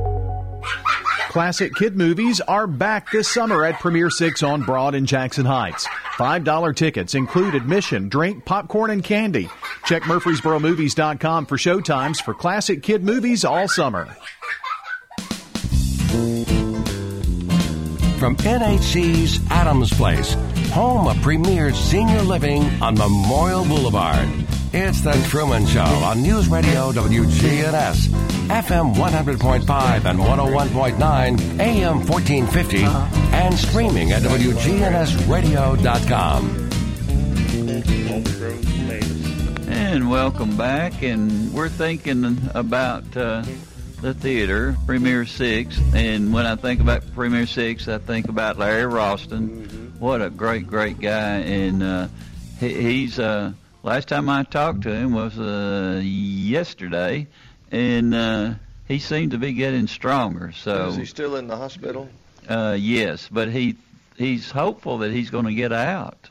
[1.29, 5.87] Classic kid movies are back this summer at Premiere 6 on Broad in Jackson Heights.
[6.17, 9.51] $5 tickets include admission, drink, popcorn, and candy.
[9.85, 14.17] Check MurfreesboroMovies.com for showtimes for classic kid movies all summer.
[18.25, 20.33] From NHC's Adams Place,
[20.73, 24.27] home of premier senior living on Memorial Boulevard.
[24.73, 28.09] It's The Truman Show on News Radio WGNS,
[28.49, 32.85] FM 100.5 and 101.9, AM 1450,
[33.37, 36.71] and streaming at WGNSradio.com.
[39.69, 41.03] And welcome back.
[41.03, 43.45] And we're thinking about uh,
[44.05, 45.81] the theater, Premier Six.
[45.95, 49.95] And when I think about Premier Six, I think about Larry Ralston.
[49.99, 51.39] What a great, great guy.
[51.39, 52.09] And uh,
[52.61, 53.53] he, he's, uh,
[53.83, 57.27] last time I talked to him was uh, yesterday.
[57.73, 58.55] And uh,
[58.87, 60.53] he seemed to be getting stronger.
[60.53, 62.07] So Is he still in the hospital?
[62.47, 63.77] uh, yes, but he
[64.19, 66.29] he's hopeful that he's going to get out,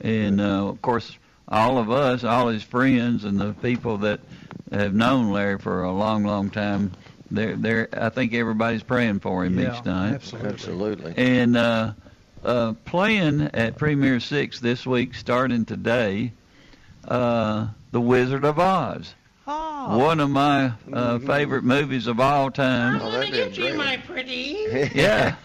[0.00, 1.16] and uh, of course,
[1.46, 4.18] all of us, all his friends, and the people that
[4.72, 6.90] have known Larry for a long, long time,
[7.34, 7.88] they're they're.
[7.92, 10.14] I think everybody's praying for him Yeah, each night.
[10.14, 10.50] absolutely.
[10.50, 11.14] Absolutely.
[11.16, 11.92] And uh,
[12.44, 16.32] uh, playing at Premier Six this week, starting today,
[17.06, 19.14] uh, The Wizard of Oz.
[19.44, 19.98] Oh.
[19.98, 23.00] one of my uh, favorite movies of all time.
[23.02, 23.74] Oh, that'd be great.
[23.76, 24.56] my pretty.
[24.94, 25.34] Yeah.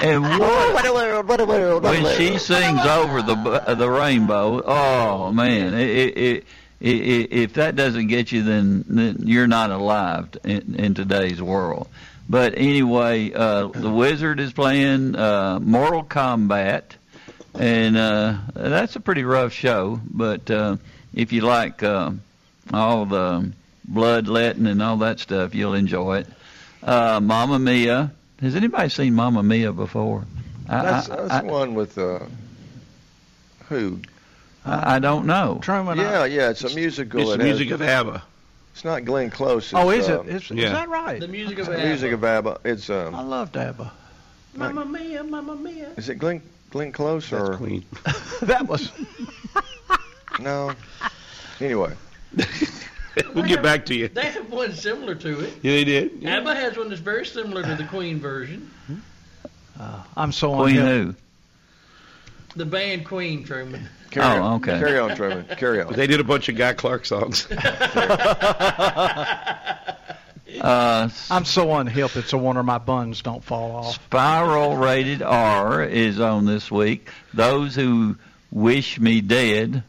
[0.00, 1.28] and what, what a world!
[1.28, 1.82] What a world!
[1.82, 6.18] What a when she sings over the bu- the rainbow, oh man, it, it, it,
[6.18, 6.44] it,
[6.86, 11.88] if that doesn't get you, then, then you're not alive in, in today's world.
[12.28, 16.82] But anyway, uh, the Wizard is playing uh, Mortal Kombat,
[17.54, 20.00] and uh, that's a pretty rough show.
[20.04, 20.76] But uh,
[21.14, 22.12] if you like uh,
[22.72, 23.50] all the
[23.86, 26.26] bloodletting and all that stuff, you'll enjoy it.
[26.82, 28.12] Uh, Mamma Mia.
[28.40, 30.24] Has anybody seen Mamma Mia before?
[30.68, 32.20] I- That's, that's I- one with uh,
[33.68, 34.00] who?
[34.64, 35.58] I, I don't know.
[35.62, 35.98] Truman.
[35.98, 37.20] Yeah, yeah, it's a musical.
[37.20, 38.22] It's It the has- music of ABBA.
[38.72, 39.66] It's not Glenn Close.
[39.66, 40.28] It's, Oh, is uh, it?
[40.34, 40.66] Is, yeah.
[40.66, 41.20] is that right?
[41.20, 42.58] The music of the music of ABBA.
[42.64, 43.92] It's Um, I um, loved ABBA.
[44.56, 45.90] Mamma mia, mamma mia.
[45.96, 47.84] is it Glenn Glenn Close That's or Queen.
[48.42, 48.90] that was.
[50.40, 50.72] no?
[51.60, 51.92] Anyway,
[53.34, 54.08] we'll get back to you.
[54.08, 55.54] They have one similar to it.
[55.62, 56.24] Yeah, they did.
[56.24, 58.70] ABBA has one that's very similar to the Queen version.
[60.16, 60.86] I'm so Queen unhip.
[60.86, 61.14] who?
[62.56, 63.88] The band Queen, Truman.
[64.14, 64.54] Carry Oh, on.
[64.62, 64.78] okay.
[64.78, 65.44] Carry on, Truman.
[65.56, 65.88] Carry on.
[65.88, 67.46] But they did a bunch of Guy Clark songs.
[70.60, 72.16] Uh, I'm so unhip.
[72.16, 73.94] It's a wonder my buns don't fall off.
[73.94, 77.10] Spiral Rated R is on this week.
[77.34, 78.16] Those who
[78.52, 79.82] wish me dead.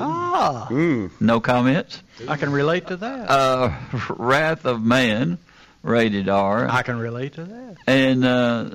[0.00, 1.10] Ah, Mm.
[1.20, 2.02] No comments.
[2.26, 3.30] I can relate to that.
[3.30, 3.72] Uh,
[4.08, 5.38] Wrath of Man,
[5.84, 6.66] rated R.
[6.68, 7.76] I can relate to that.
[7.86, 8.70] And uh,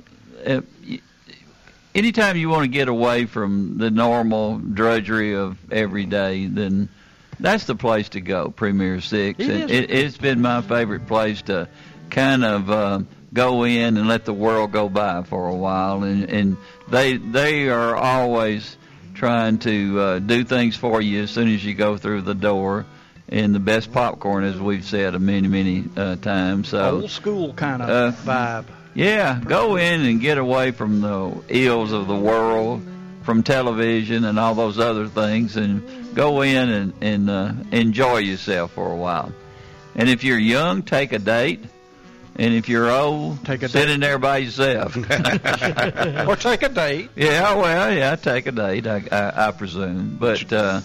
[0.46, 1.00] y-
[1.94, 6.88] anytime you want to get away from the normal drudgery of every day, then
[7.38, 8.50] that's the place to go.
[8.50, 9.40] Premier Six.
[9.40, 11.68] It and it, it's been my favorite place to
[12.10, 13.00] kind of uh,
[13.32, 16.56] go in and let the world go by for a while, and and
[16.88, 18.76] they they are always
[19.14, 22.86] trying to uh, do things for you as soon as you go through the door.
[23.32, 26.70] And the best popcorn, as we've said many, many uh, times.
[26.70, 28.64] So Old school kind of Uh, vibe.
[28.94, 32.82] Yeah, go in and get away from the ills of the world,
[33.22, 38.72] from television and all those other things, and go in and, and uh, enjoy yourself
[38.72, 39.32] for a while.
[39.94, 41.60] And if you're young, take a date.
[42.36, 43.94] And if you're old, Take a sit date.
[43.94, 44.96] in there by yourself.
[46.28, 47.10] or take a date.
[47.16, 50.16] yeah, well, yeah, take a date, I, I, I presume.
[50.18, 50.80] But uh,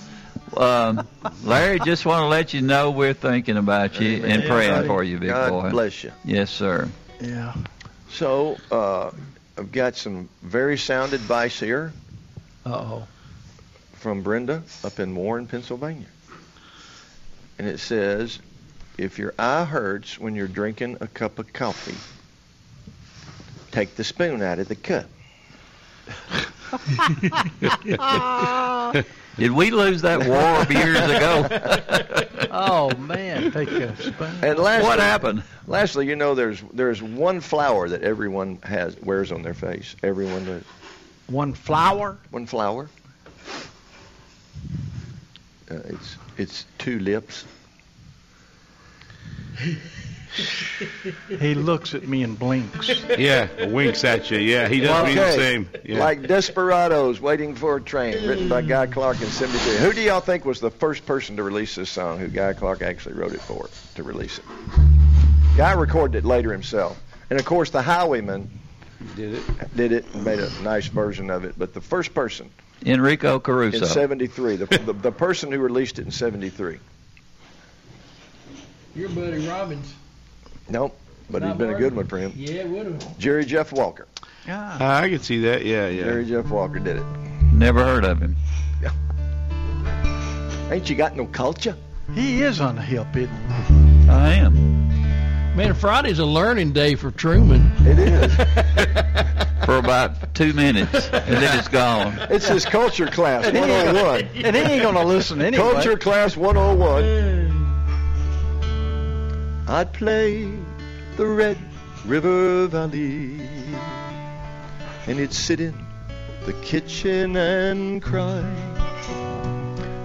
[0.58, 1.08] um,
[1.44, 4.88] Larry, just want to let you know we're thinking about you and praying buddy.
[4.88, 5.70] for you, big God boy.
[5.70, 6.12] bless you.
[6.26, 6.90] Yes, sir.
[7.22, 7.54] Yeah.
[8.16, 9.12] So uh,
[9.58, 11.92] I've got some very sound advice here
[12.66, 13.08] Uh oh.
[13.96, 16.08] from Brenda up in Warren, Pennsylvania.
[17.60, 18.40] And it says,
[18.98, 21.98] if your eye hurts when you're drinking a cup of coffee,
[23.72, 25.08] take the spoon out of the cup.
[29.38, 32.22] Did we lose that war years ago?
[32.58, 34.32] Oh man, take a spoon.
[34.42, 35.44] And lastly, what happened?
[35.68, 39.94] Lastly, you know, there's there's one flower that everyone has wears on their face.
[40.04, 40.64] Everyone does.
[41.28, 42.18] One flower.
[42.32, 42.90] One flower.
[45.70, 47.44] Uh, it's it's two lips.
[51.40, 52.90] He looks at me and blinks.
[53.18, 54.38] Yeah, winks at you.
[54.40, 55.36] Yeah, he does me the Okay.
[55.36, 55.70] same.
[55.84, 56.00] Yeah.
[56.00, 59.78] Like Desperados Waiting for a Train, written by Guy Clark in 73.
[59.78, 62.82] Who do y'all think was the first person to release this song, who Guy Clark
[62.82, 64.44] actually wrote it for, to release it?
[65.58, 67.02] Guy recorded it later himself.
[67.30, 68.50] And of course, the Highwaymen
[69.16, 69.76] did it.
[69.76, 71.56] did it and made a nice version of it.
[71.58, 72.50] But the first person
[72.86, 73.78] Enrico Caruso.
[73.80, 76.80] in 73, the, the, the person who released it in 73.
[78.96, 79.94] Your buddy Robbins.
[80.70, 80.98] Nope,
[81.30, 82.34] but Not it'd been a good one for him.
[82.36, 83.18] Yeah, it would have.
[83.20, 84.08] Jerry Jeff Walker.
[84.48, 84.78] Yeah.
[84.80, 85.66] Uh, I can see that.
[85.66, 86.04] Yeah, yeah.
[86.04, 87.04] Jerry Jeff Walker did it.
[87.54, 88.36] Never heard of him.
[88.82, 88.92] Yeah.
[90.72, 91.76] Ain't you got no culture?
[92.14, 94.10] He is unhip, isn't he?
[94.10, 95.56] I am.
[95.56, 97.72] Man, Friday's a learning day for Truman.
[97.80, 98.36] It is.
[99.66, 102.16] For about two minutes, and then it's gone.
[102.30, 104.46] It's his culture class, And he ain't- 101.
[104.46, 105.72] and he ain't gonna listen anyway.
[105.72, 107.04] Culture class 101.
[109.68, 110.52] I'd play
[111.18, 111.58] the Red
[112.06, 113.40] River Valley,
[115.08, 115.74] and he'd sit in
[116.46, 118.42] the kitchen and cry,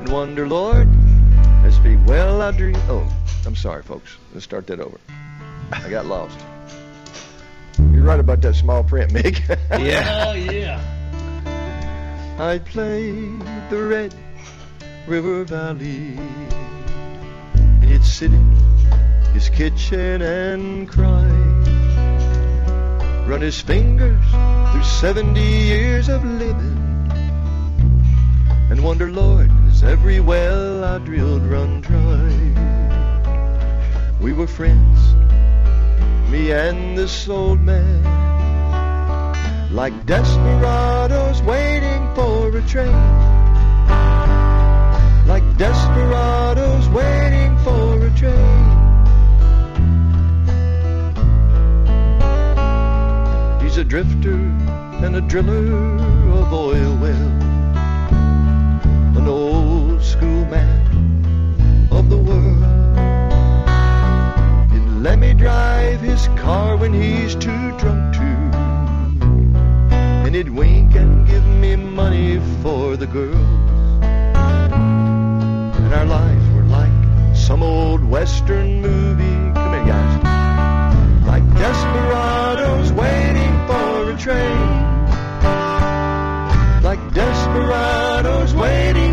[0.01, 0.89] and wonder, Lord,
[1.63, 2.77] as be well I dream.
[2.89, 3.07] Oh,
[3.45, 4.17] I'm sorry, folks.
[4.33, 4.99] Let's start that over.
[5.73, 6.39] I got lost.
[7.93, 9.47] You're right about that small print, Mick.
[9.71, 10.25] Yeah.
[10.27, 10.81] Oh, yeah.
[12.39, 13.13] I'd play
[13.69, 14.15] the Red
[15.07, 16.17] River Valley.
[16.17, 18.57] And He'd sit in
[19.33, 21.29] his kitchen and cry.
[23.27, 24.25] Run his fingers
[24.73, 26.79] through 70 years of living.
[28.71, 32.31] And wonder, Lord, is every well I drilled run dry?
[34.21, 35.15] We were friends,
[36.31, 38.03] me and this old man,
[39.73, 42.93] like desperados waiting for a train.
[45.27, 47.50] Like desperados waiting
[53.81, 54.35] a drifter
[55.05, 55.73] and a driller
[56.35, 57.45] of oil wells,
[59.17, 62.63] an old school man of the world.
[64.71, 68.31] He'd let me drive his car when he's too drunk to,
[70.27, 73.35] and he'd wink and give me money for the girls.
[75.81, 76.93] And our lives were like
[77.35, 79.55] some old western movie.
[79.55, 81.27] Come here, guys.
[81.27, 82.40] Like a
[84.21, 84.61] train.
[86.83, 89.10] Like desperados waiting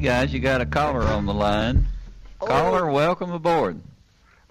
[0.00, 1.86] guys, you got a caller on the line.
[2.38, 3.80] Caller, welcome aboard.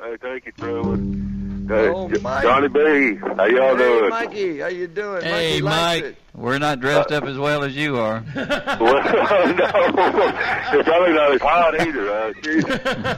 [0.01, 1.65] Hey, thank you, Truman.
[1.67, 4.09] Hey, Oh, Jo- Johnny B, how y'all hey, doing?
[4.09, 5.21] Mikey, how you doing?
[5.23, 6.15] Hey, Mikey Mike.
[6.35, 8.23] We're not dressed up as well as you are.
[8.35, 9.69] well, no,
[10.73, 12.09] it's probably not as hot either.
[12.11, 12.33] Uh.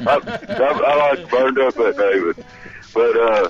[0.07, 0.19] I,
[0.49, 2.45] I, I like burned up that day, but
[2.93, 3.49] but uh,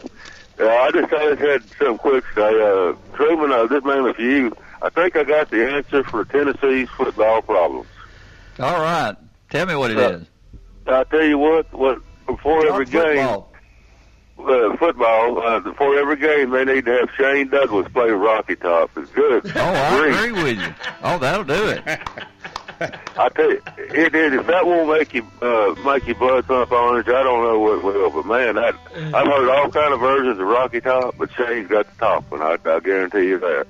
[0.59, 2.41] yeah, I just I just had something quick say.
[2.61, 6.89] Uh, Truman, uh, this man with you, I think I got the answer for Tennessee's
[6.89, 7.87] football problems.
[8.59, 9.15] All right.
[9.49, 10.25] Tell me what it Uh, is.
[10.87, 16.65] I tell you what, what before every game, uh, football, uh, before every game, they
[16.65, 18.89] need to have Shane Douglas play Rocky Top.
[18.97, 19.43] It's good.
[19.55, 20.73] Oh, I agree with you.
[21.03, 21.83] Oh, that'll do it.
[23.15, 24.33] I tell you, it is.
[24.33, 27.83] If that won't make you uh, make your blood pump orange, I don't know what
[27.83, 28.09] will.
[28.09, 28.73] But man, that
[29.13, 32.41] I've heard all kind of versions of Rocky Top, but Shane's got the top one.
[32.41, 33.67] I, I guarantee you that.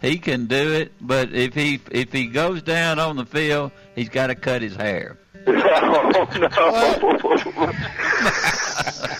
[0.00, 4.08] He can do it, but if he if he goes down on the field, he's
[4.08, 5.18] got to cut his hair.
[5.48, 6.48] oh no,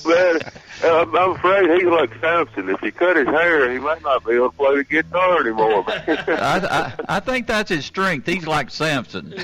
[0.14, 0.40] man!
[0.84, 2.68] I'm, I'm afraid he's like Samson.
[2.68, 5.84] If he cut his hair, he might not be able to play the guitar anymore.
[5.88, 8.26] I, I I think that's his strength.
[8.26, 9.34] He's like Samson.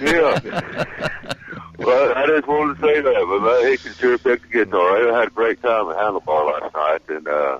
[0.00, 0.84] yeah.
[1.78, 5.10] Well, I just wanted to say that, but man, he can sure pick the guitar.
[5.10, 7.58] I had a great time at Handlebar last night, and uh,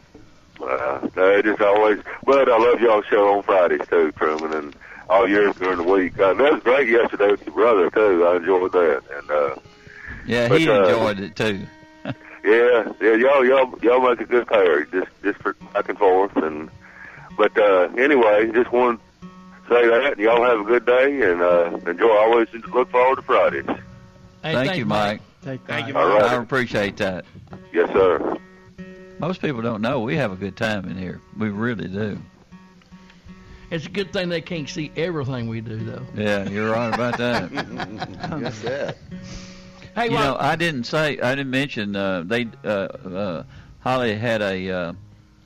[0.65, 1.99] uh, they just always.
[2.25, 4.77] But I love y'all show on Fridays too, Truman, and
[5.13, 6.19] all years during the week.
[6.19, 8.25] Uh, that was great yesterday with your brother too.
[8.27, 9.57] I enjoyed that, and uh,
[10.27, 11.67] Yeah, But, he uh, enjoyed it too.
[12.45, 16.35] Yeah, yeah, y'all, y'all, y'all make a good pair, just, just for back and forth,
[16.35, 16.69] and
[17.37, 20.19] but uh, anyway, just want to say that.
[20.19, 22.09] Y'all have a good day, and uh, enjoy.
[22.09, 23.65] I always look forward to Fridays.
[23.67, 23.77] Hey,
[24.43, 25.21] Thank thanks, you, Mike.
[25.43, 26.25] Thank you, All right.
[26.25, 27.27] I appreciate that.
[27.73, 28.37] Yes, sir.
[29.21, 31.21] Most people don't know we have a good time in here.
[31.39, 32.19] We really do.
[33.73, 36.03] It's a good thing they can't see everything we do, though.
[36.15, 37.51] Yeah, you're right about that.
[38.43, 38.97] Yes, that.
[39.95, 43.43] Hey, you well- know, I didn't say, I didn't mention uh, they uh, uh,
[43.81, 44.93] Holly had a uh,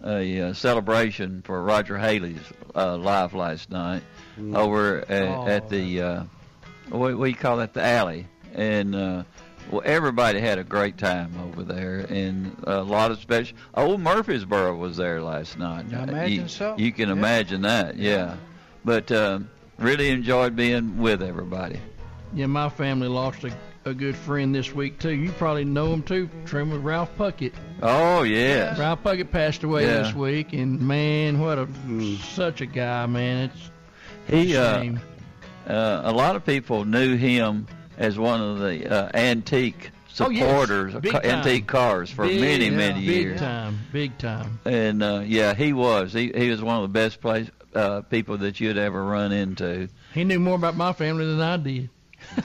[0.05, 2.41] a uh, celebration for Roger Haley's
[2.75, 4.03] uh, life last night
[4.55, 5.47] over at, Oh.
[5.47, 6.25] at the uh,
[6.89, 7.75] what, what do you call that?
[7.75, 9.23] The alley, and uh,
[9.71, 13.57] well, everybody had a great time over there, and a lot of special.
[13.75, 15.87] Old Murfreesboro was there last night.
[15.93, 16.75] I imagine you, so.
[16.79, 17.15] You can Yeah.
[17.15, 18.37] imagine that, yeah.
[18.85, 21.81] But um, really enjoyed being with everybody.
[22.35, 23.53] Yeah, my family lost a,
[23.85, 25.11] a good friend this week too.
[25.15, 27.53] You probably know him too, Trim with Ralph Puckett.
[27.83, 28.79] Oh yes.
[28.79, 30.03] Ralph Puckett passed away Yeah.
[30.03, 31.69] this week, and man, what a
[32.35, 33.51] such a guy, man.
[33.51, 33.71] It's
[34.29, 34.95] He, a uh.
[35.69, 37.67] Uh, a lot of people knew him
[37.99, 40.49] as one of the uh, antique Oh, yes.
[40.49, 44.59] supporters ca- antique cars for Big- many, yeah, many big time, big time.
[44.65, 46.13] And uh, yeah, he was.
[46.15, 49.89] He he was one of the best place uh, people that you'd ever run into.
[50.15, 51.91] He knew more about my family than I did.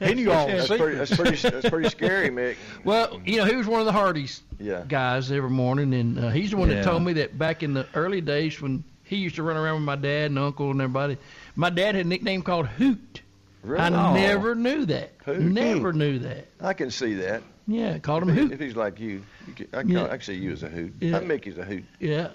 [0.00, 2.56] He knew all the That's pretty- that's pretty- that's pretty scary, Mick.
[2.84, 4.82] Well, you know, he was one of the Hardee's Yeah.
[4.86, 6.76] guys every morning, and uh, he's the one Yeah.
[6.76, 9.76] that told me that back in the early days when he used to run around
[9.76, 11.16] with my dad and uncle and everybody,
[11.54, 13.20] my dad had a nickname called Hoot.
[13.66, 13.82] Really?
[13.82, 14.14] I Oh.
[14.14, 15.10] never knew that.
[15.24, 15.40] Hoot.
[15.40, 16.46] Never knew that.
[16.60, 17.42] I can see that.
[17.66, 18.52] Yeah, called him if, Hoot.
[18.52, 20.04] If he's like you, you can, I, can, Yeah.
[20.04, 20.94] I can see you as a hoot.
[21.00, 21.16] Yeah.
[21.16, 21.84] I Mickey's a hoot.
[21.98, 22.28] Yeah.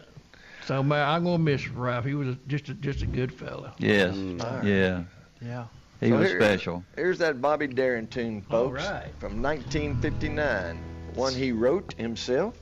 [0.66, 2.06] So man, I'm gonna miss Ralph.
[2.06, 3.74] He was a, just a, just a good fella.
[3.80, 4.14] Yes.
[4.16, 4.64] Mm.
[4.64, 5.04] Yeah.
[5.42, 5.66] Yeah.
[6.02, 6.84] He So was here- special.
[6.98, 9.10] Here's that Bobby Darin tune, folks, right.
[9.20, 10.78] from 1959.
[11.16, 12.56] One he wrote himself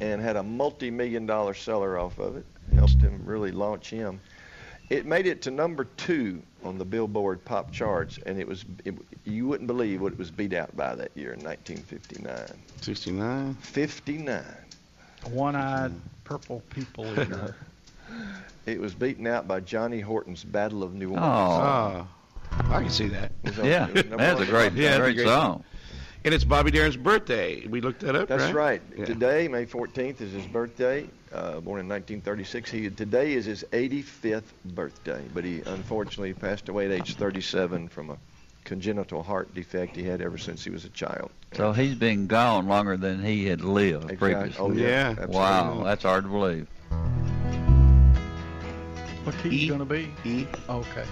[0.00, 2.44] and had a multi-million dollar seller off of it.
[2.74, 4.20] Helped him really launch him.
[4.90, 8.94] It made it to number two on the Billboard pop charts, and it was it,
[9.24, 12.46] you wouldn't believe what it was beat out by that year in 1959.
[12.80, 13.54] 69.
[13.54, 14.44] 59.
[15.30, 15.92] One-eyed
[16.24, 17.54] purple people eater.
[18.66, 21.26] It was beaten out by Johnny Horton's Battle of New Orleans.
[21.26, 22.06] Oh,
[22.52, 22.72] oh.
[22.72, 23.32] I can see that.
[23.42, 25.64] It was on- it was that's a great, on- yeah, great great song.
[26.24, 27.66] And it's Bobby Darin's birthday.
[27.66, 28.54] We looked that up, That's right?
[28.54, 28.82] right.
[28.96, 29.04] Yeah.
[29.04, 31.06] Today, May 14th, is his birthday.
[31.30, 32.70] Uh, born in 1936.
[32.70, 38.08] He today is his 85th birthday, but he unfortunately passed away at age 37 from
[38.08, 38.16] a
[38.64, 41.30] congenital heart defect he had ever since he was a child.
[41.52, 44.16] So he's been gone longer than he had lived Exactly.
[44.34, 44.64] previously.
[44.64, 45.26] Oh, yeah, Yeah.
[45.26, 46.66] Wow, that's hard to believe.
[49.24, 50.10] What key going to be?
[50.24, 50.46] E.
[50.70, 51.04] Okay.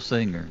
[0.00, 0.48] Singer.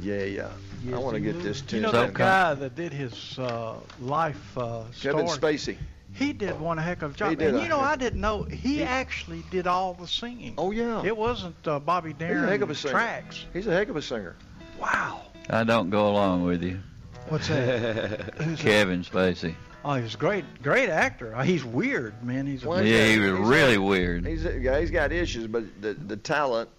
[0.00, 0.48] Yeah, yeah.
[0.92, 1.76] I want to get this too.
[1.76, 1.92] You tune.
[1.92, 5.54] know that guy that did his uh, life uh, Kevin story?
[5.56, 5.76] Spacey.
[6.12, 7.30] He did one heck of a job.
[7.30, 10.06] He did and a you know, heck- I didn't know he actually did all the
[10.06, 10.54] singing.
[10.58, 11.02] Oh yeah.
[11.04, 13.44] It wasn't uh, Bobby He's Darin heck of a tracks.
[13.52, 14.36] He's a heck of a singer.
[14.80, 15.22] Wow.
[15.50, 16.80] I don't go along with you.
[17.28, 18.34] What's that?
[18.38, 18.64] Who's that?
[18.64, 19.54] Kevin Spacey.
[19.84, 21.34] Oh, he's a great, great actor.
[21.36, 22.44] Uh, He's weird, man.
[22.46, 24.26] He's a Well, Yeah, he was he's- really weird.
[24.26, 26.70] He's yeah, he's got issues, but the the talent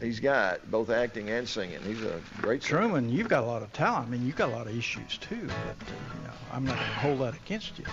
[0.00, 2.80] he's got, both acting and singing, he's a great singer.
[2.80, 4.06] Truman, you've got a lot of talent.
[4.08, 5.46] I mean, you've got a lot of issues too.
[5.46, 5.54] But
[5.86, 7.84] uh, you know, I'm not going to hold that against you.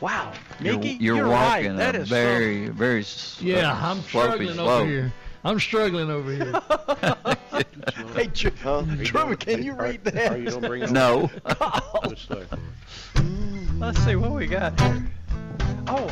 [0.00, 1.30] Wow, You're, Mickey, you're, walking
[1.68, 1.76] right.
[1.76, 4.68] That a is very, very s- Yeah, uh, I'm struggling slope.
[4.68, 5.12] over here.
[5.44, 6.60] I'm struggling over here.
[8.14, 8.48] Hey, Tr-
[9.04, 10.32] Truman, can you read that?
[10.32, 11.30] Are you gonna bring No.
[12.08, 12.46] Just like-
[13.78, 15.06] Let's see what we got here.
[15.86, 16.10] Oh,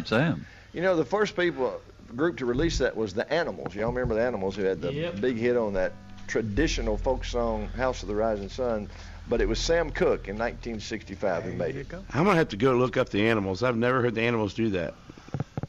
[0.00, 0.46] great Sam.
[0.72, 3.74] You know, the first people uh, group to release that was the Animals.
[3.74, 5.20] Y'all remember the Animals who had the Yep.
[5.20, 5.92] big hit on that
[6.26, 8.88] traditional folk song "House of the Rising Sun,"
[9.28, 11.88] but it was Sam Cooke in 1965 who made it.
[12.12, 13.62] I'm gonna have to go look up the animals.
[13.62, 14.94] I've never heard the animals do that.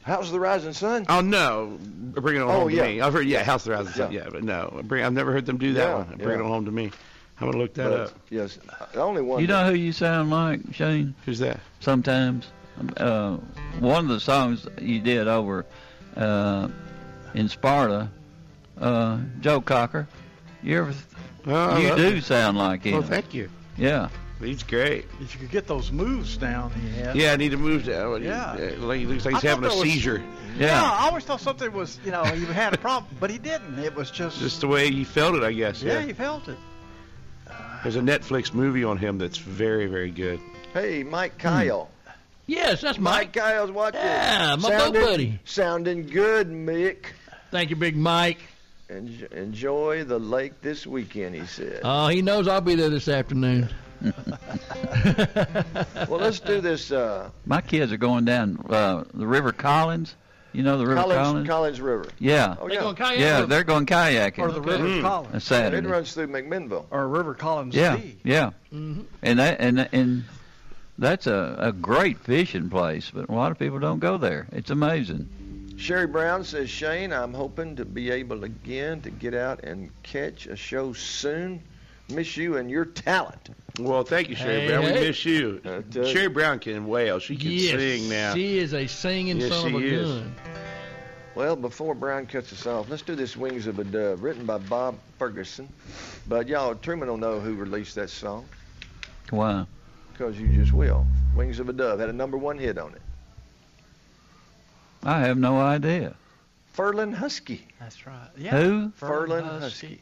[0.02, 1.06] House of the rising sun?
[1.08, 2.82] Oh no, bring it on Oh, home to yeah.
[2.88, 3.00] me.
[3.00, 4.22] I've heard, yeah, House of the Rising Sun, Yeah.
[4.24, 6.06] yeah, but no, bring, I've never heard them do that Yeah, one.
[6.16, 6.44] Bring yeah.
[6.44, 6.90] it home to me.
[7.40, 8.12] I'm gonna look that But, up.
[8.28, 8.58] Yes,
[8.92, 9.40] the only one.
[9.40, 11.14] You know who you sound like, Shane?
[11.24, 11.60] Who's that?
[11.78, 12.48] Sometimes.
[12.96, 13.36] Uh,
[13.80, 15.64] one of the songs you did over
[16.16, 16.68] uh,
[17.34, 18.10] in Sparta,
[18.80, 20.06] uh, Joe Cocker.
[20.62, 20.94] You ever?
[21.46, 22.24] Oh, you do it.
[22.24, 22.94] sound like him.
[22.94, 23.48] Well, thank you.
[23.76, 24.08] Yeah.
[24.40, 25.04] He's great.
[25.20, 27.14] If you could get those moves down, he had.
[27.14, 28.22] Yeah, I need to move down.
[28.24, 28.54] Yeah.
[28.78, 30.22] like, he looks like I he's having a thought was- seizure.
[30.58, 30.82] Yeah.
[30.82, 33.78] I always thought something was, you know, he had a problem, but he didn't.
[33.78, 34.38] It was just.
[34.40, 35.82] Just the way he felt it, I guess.
[35.82, 36.06] yeah, Yeah.
[36.06, 36.58] he felt it.
[37.82, 40.40] There's a Netflix movie on him that's very, very good.
[40.74, 41.88] Hey, Mike Kyle.
[42.46, 43.32] Yes, that's Mike.
[43.32, 44.00] Kyle's watching.
[44.00, 45.38] Yeah, my boat sounding, buddy.
[45.44, 47.06] Sounding good, Mick.
[47.50, 48.38] Thank you, Big Mike.
[48.90, 51.80] En- enjoy the lake this weekend, he said.
[51.84, 53.68] Oh, he knows I'll be there this afternoon.
[56.08, 56.90] well, let's do this.
[56.90, 60.14] Uh, My kids are going down uh, the River Collins.
[60.52, 61.48] You know the River Collins, Collins?
[61.48, 62.06] Collins River.
[62.18, 62.56] Yeah.
[62.60, 62.80] Oh, They yeah.
[62.80, 63.18] going kayaking?
[63.20, 64.38] Yeah, they're going kayaking.
[64.40, 65.00] Or the River Mm.
[65.02, 65.34] Collins.
[65.34, 65.86] On Saturday.
[65.86, 66.84] It runs through McMinnville.
[66.90, 68.16] Or River Collins Yeah, Sea.
[68.24, 68.50] yeah.
[68.72, 69.04] Mhm.
[69.22, 70.24] And that and and
[71.02, 74.46] that's a, a great fishing place, but a lot of people don't go there.
[74.52, 75.28] It's amazing.
[75.76, 80.46] Sherry Brown says, Shane, I'm hoping to be able again to get out and catch
[80.46, 81.62] a show soon.
[82.08, 83.48] Miss you and your talent.
[83.80, 84.82] Well, thank you, Sherry Hey, Brown.
[84.82, 85.00] hey.
[85.00, 85.60] We miss you.
[85.64, 87.18] Uh, Sherry Brown can wail.
[87.18, 88.34] She can yes, sing now.
[88.34, 90.08] she is a singing Yes, son of a is.
[90.20, 90.34] gun.
[91.34, 94.58] Well, before Brown cuts us off, let's do this Wings of a Dove, written by
[94.58, 95.66] Bob Ferguson.
[96.28, 98.44] But y'all, Truman will know who released that song,
[99.30, 99.66] Wow.
[100.12, 101.06] Because you just will.
[101.34, 103.02] Wings of a Dove had a number one hit on it.
[105.02, 106.14] I have no idea.
[106.76, 107.66] Ferlin Husky.
[107.80, 108.28] That's right.
[108.36, 108.50] Yeah.
[108.52, 108.92] Who?
[109.00, 109.60] Ferlin, Husky.
[109.86, 110.00] Husky.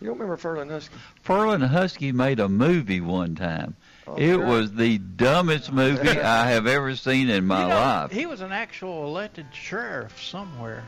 [0.00, 0.94] You don't remember Ferlin Husky?
[1.24, 3.74] Ferlin Husky made a movie one time.
[4.06, 4.44] Oh, it sure.
[4.44, 8.10] was the dumbest movie I have ever seen in my You know, life.
[8.12, 10.84] He was an actual elected sheriff somewhere,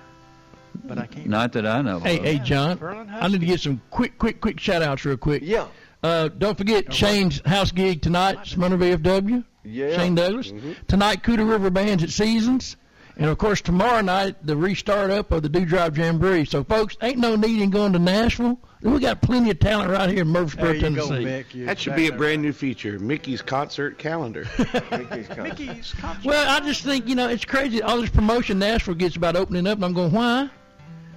[0.84, 1.26] but I can't.
[1.26, 1.98] Not that I know.
[2.00, 2.24] Hey, of.
[2.24, 2.76] hey, John.
[2.78, 5.42] Ferlin I need to get some quick, quick, quick shout outs real quick.
[5.42, 5.66] Yeah.
[6.06, 9.44] Uh, don't forget Shane's house gig tonight, Smyrna VFW.
[9.64, 9.96] Yeah.
[9.96, 10.52] Shane Douglas.
[10.86, 12.76] Tonight, Cooter River Band's at Seasons.
[13.16, 16.44] And of course, tomorrow night, the restart up of the Dewdrop Jamboree.
[16.44, 18.60] So, folks, ain't no need in going to Nashville.
[18.82, 21.24] We got plenty of talent right here in Murfreesboro, There you go, Tennessee.
[21.24, 21.66] Mick.
[21.66, 24.46] That should be a brand new feature, Mickey's concert calendar.
[24.58, 26.24] Mickey's Con- Mickey's concert.
[26.24, 27.82] Well, I just think, you know, it's crazy.
[27.82, 30.50] All this promotion Nashville gets about opening up, and I'm going, why?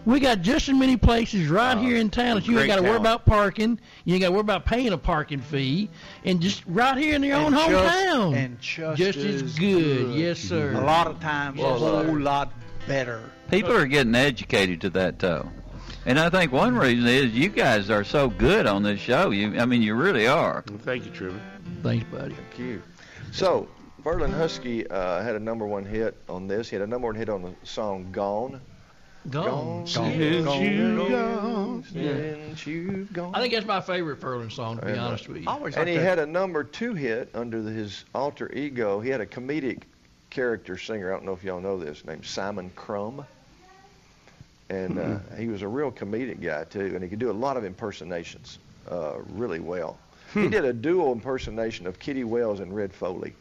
[0.05, 2.81] We got just as many places right here in town that you ain't got to
[2.83, 3.79] worry about parking.
[4.05, 5.89] You ain't got to worry about paying a parking fee,
[6.23, 8.35] and just right here in your own just- hometown.
[8.35, 10.07] and just just as as good.
[10.07, 10.15] good.
[10.15, 10.71] Yes, sir.
[10.73, 12.51] a lot of times, Yes, a whole lot
[12.87, 13.21] better.
[13.51, 15.49] People are getting educated to that though.
[16.05, 19.31] And I think one reason is you guys are so good on this show.
[19.31, 20.63] You, I mean, you really are.
[20.69, 21.41] Well, thank you, Truman.
[21.83, 22.33] Thanks, buddy.
[22.35, 22.81] Thank you.
[23.31, 23.67] So,
[24.03, 26.69] Ferlin Husky uh, had a number one hit on this.
[26.69, 28.61] He had a number one hit on the song Gone.
[29.31, 29.85] Gone.
[29.87, 30.61] Since Gone.
[30.61, 31.11] you Gone.
[31.11, 31.85] gone.
[31.93, 32.03] Yeah.
[32.13, 33.35] Since you've gone.
[33.35, 35.47] I think that's my favorite Ferlin song, to be And, honest with you.
[35.47, 36.03] Always And like he that.
[36.03, 38.99] had a number two hit under the, his alter ego.
[38.99, 39.83] He had a comedic
[40.29, 41.11] character singer.
[41.11, 43.25] I don't know if y'all know this, named Simon Crumb.
[44.69, 47.57] And uh, he was a real comedic guy too, and he could do a lot
[47.57, 48.59] of impersonations
[48.89, 49.97] uh, really well.
[50.35, 53.33] He did a dual impersonation of Kitty Wells and Red Foley,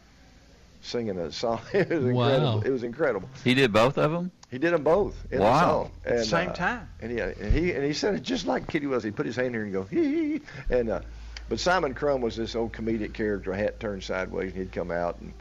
[0.88, 1.60] singing a song.
[1.72, 2.28] it was Wow.
[2.28, 2.62] incredible.
[2.62, 3.28] It was incredible.
[3.44, 4.30] He did both of them.
[4.50, 5.60] He did them both in the Wow.
[5.60, 5.90] song.
[6.04, 6.88] And, Same uh, time.
[7.00, 9.04] And he, and he and he said it just like Kitty was.
[9.04, 10.40] He put his hand here and go hee hee.
[10.70, 11.00] And uh,
[11.48, 15.18] but Simon Crumb was this old comedic character, hat turned sideways, and he'd come out
[15.20, 15.32] and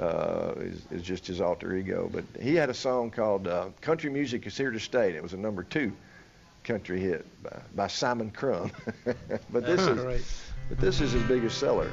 [0.00, 2.08] uh, is, is just his alter ego.
[2.12, 5.22] But he had a song called uh, "Country Music Is Here to Stay." and It
[5.22, 5.92] was a number two
[6.64, 8.72] country hit by, by Simon Crumb.
[9.50, 10.24] but this is
[10.68, 11.90] but this is his biggest seller.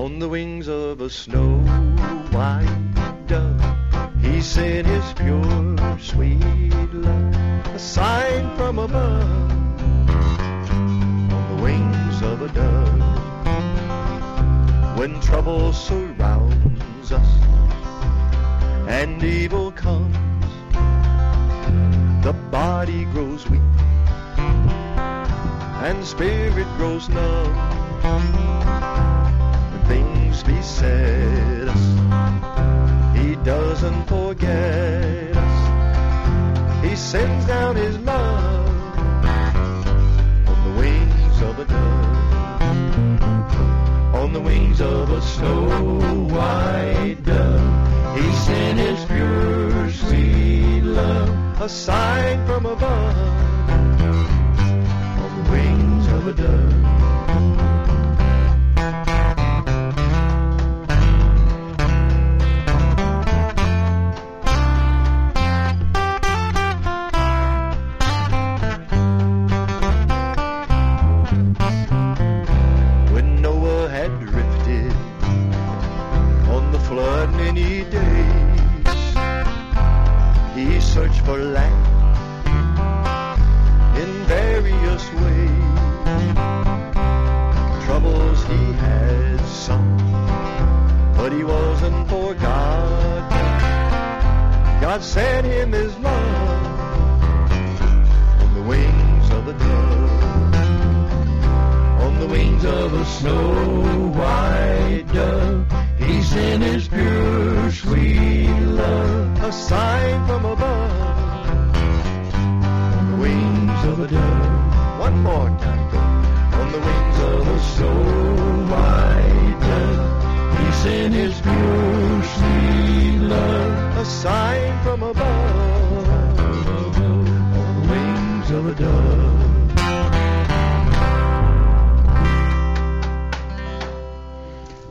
[0.00, 1.58] On the wings of a snow
[2.32, 3.60] white dove,
[4.22, 6.40] he sent his pure, sweet
[6.94, 7.34] love,
[7.66, 9.50] a sign from above.
[11.36, 12.98] On the wings of a dove,
[14.98, 17.28] when trouble surrounds us
[18.88, 20.16] and evil comes,
[22.24, 23.60] the body grows weak
[25.84, 28.59] and spirit grows numb.
[30.42, 31.84] Beset us,
[33.16, 36.84] He doesn't forget us.
[36.84, 38.68] He sends down His love
[40.48, 43.14] on the wings of a dove,
[44.14, 46.00] on the wings of a snow
[46.32, 48.16] white dove.
[48.18, 53.16] He sent His pure, sweet love, a sign from above
[55.22, 56.99] on the wings of a dove.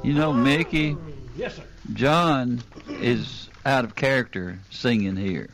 [0.10, 0.98] You know, Mickey,
[1.38, 1.62] Yes, sir.
[1.94, 5.52] John is out of character singing here.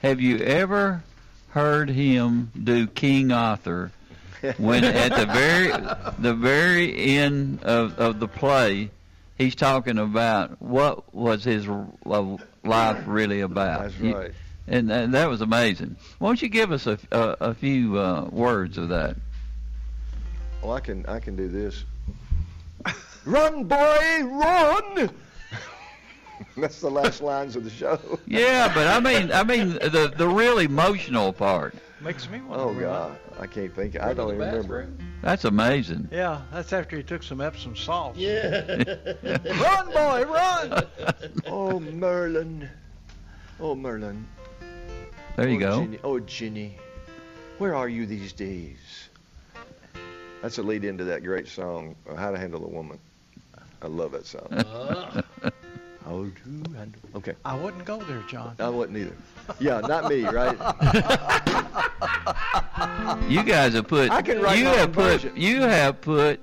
[0.00, 1.02] Have you ever
[1.50, 3.92] heard him do King Arthur
[4.56, 5.68] when at the very
[6.18, 8.88] the very end of, of the play
[9.36, 13.82] he's talking about what was his uh, life really about?
[13.82, 14.30] That's You- right.
[14.66, 15.96] and, and that was amazing.
[16.18, 19.16] Why don't you give us a, a, a few uh, words of that?
[20.62, 21.84] Well, I can I can do this.
[23.30, 25.10] Run, boy, run!
[26.56, 27.98] That's the last lines of the show.
[28.26, 31.74] Yeah, but I mean, I mean the the real emotional part.
[32.00, 34.00] Makes me want Oh God, I can't think.
[34.00, 34.88] I don't even remember.
[35.22, 36.08] That's amazing.
[36.10, 38.18] Yeah, that's after he took some Epsom salts.
[38.18, 38.82] Yeah.
[39.22, 40.86] run, boy, run!
[41.46, 42.68] Oh Merlin,
[43.60, 44.26] oh Merlin.
[45.36, 45.80] There you oh, go.
[45.82, 45.98] Ginny.
[46.02, 46.78] Oh Ginny,
[47.58, 48.78] where are you these days?
[50.42, 52.98] That's a lead into that great song, "How to Handle a Woman."
[53.82, 54.46] I love that song.
[56.04, 57.00] How to handle.
[57.16, 57.34] Okay.
[57.44, 58.56] I wouldn't go there, John.
[58.58, 59.16] I wouldn't either.
[59.58, 60.56] Yeah, not me, right?
[63.28, 65.32] You guys have put I can write you my have own put version.
[65.36, 66.40] you have put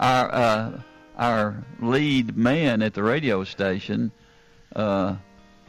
[0.00, 0.80] our uh,
[1.18, 4.10] our lead man at the radio station,
[4.74, 5.16] uh,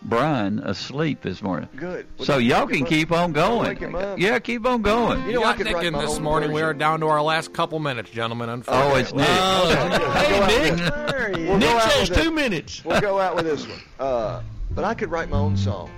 [0.07, 1.68] Brian, asleep this morning.
[1.76, 2.06] Good.
[2.18, 3.69] Well, So y'all can keep on going.
[3.69, 4.19] Wake him up.
[4.19, 5.26] Yeah, keep on going.
[5.26, 6.52] You know, I Got could Nick write in my this own morning.
[6.52, 8.64] We are down to our last couple minutes, gentlemen.
[8.68, 9.26] Oh, it's Nick.
[9.27, 11.48] hey, Nick.
[11.49, 12.34] We'll Nick go says two it.
[12.34, 12.86] minutes.
[12.86, 13.80] We'll go out with this one.
[13.99, 14.41] Uh,
[14.72, 15.90] but I could write my own song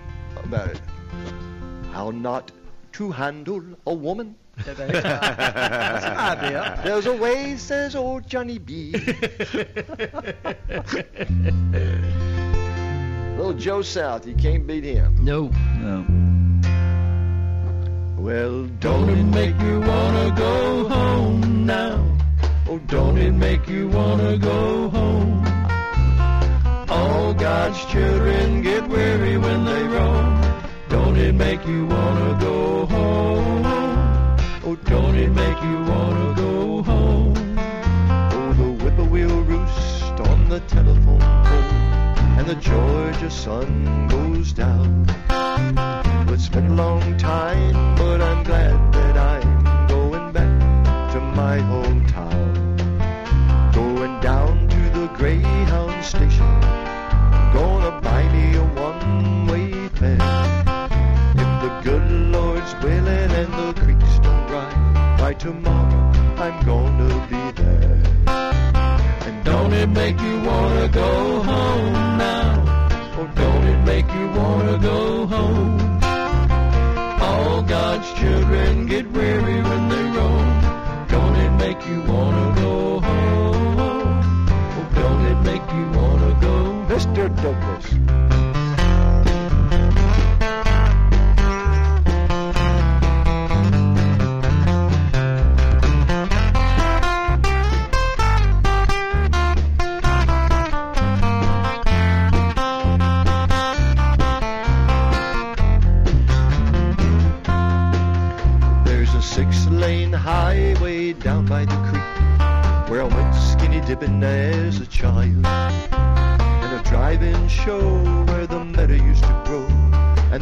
[0.42, 0.80] about it.
[1.92, 2.52] How not
[2.94, 4.36] to handle a woman.
[4.66, 6.80] That's an idea.
[6.84, 8.94] There's a way, says old Johnny B.
[13.38, 15.15] Little Joe South, you can't beat him.
[15.23, 15.51] No.
[15.80, 16.05] No.
[18.18, 22.03] Well, Don't it make you wanna go home now?
[22.68, 25.45] Oh, don't it make you wanna go home?
[26.89, 30.41] All God's children get weary when they roam.
[30.89, 33.65] Don't it make you wanna go home?
[34.65, 37.34] Oh, don't it make you wanna go home?
[38.34, 41.66] Oh, the whippoorwill roost on the telephone pole,
[42.38, 45.05] and the Georgia sun goes down.
[46.30, 52.53] It's been a long time, but I'm glad that I'm going back to my hometown.
[53.73, 56.61] Going down to the Greyhound station,
[57.57, 60.22] gonna buy me a one-way fare.
[61.43, 67.61] If the good Lord's willing and the creeks don't rise, by tomorrow I'm gonna be
[67.61, 68.01] there.
[69.26, 72.16] And Don't it make you wanna go home
[78.28, 80.48] children get weary when they roam.
[81.14, 84.22] Don't it make you wanna go home?
[84.78, 86.56] Oh, don't it make you wanna go
[86.94, 87.24] Mr.
[87.41, 88.07] Douglas.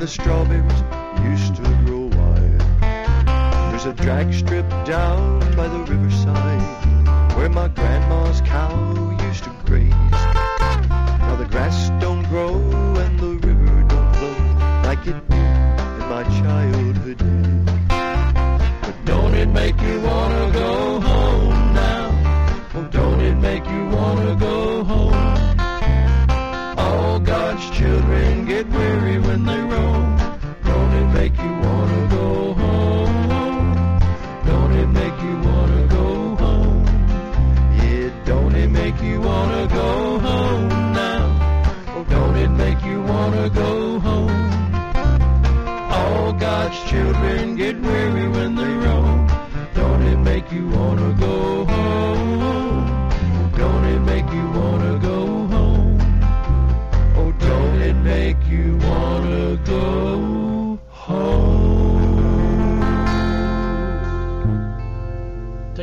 [0.05, 0.83] The strawberries
[1.23, 2.59] used to grow wild.
[3.71, 6.94] There's a drag strip down by the riverside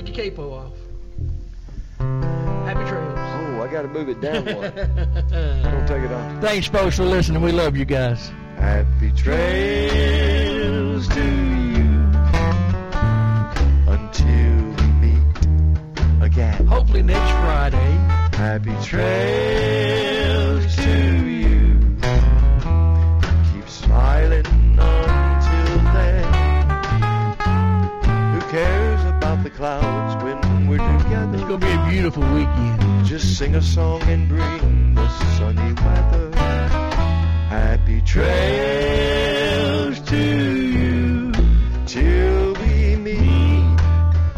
[0.05, 0.73] Take your capo off.
[2.67, 3.19] Happy trails.
[3.19, 4.65] Oh, I got to move it down one.
[4.65, 6.41] I don't take it off.
[6.43, 7.41] Thanks, folks, for listening.
[7.43, 8.31] We love you guys.
[8.57, 12.03] Happy trails to you
[13.87, 15.47] until we meet
[16.23, 16.67] again.
[16.67, 17.93] Hopefully next Friday.
[18.37, 20.12] Happy trails
[31.93, 33.05] beautiful weekend.
[33.05, 35.07] Just sing a song and bring the
[35.37, 36.31] sunny weather.
[37.51, 41.33] Happy trails to you
[41.85, 43.79] till we meet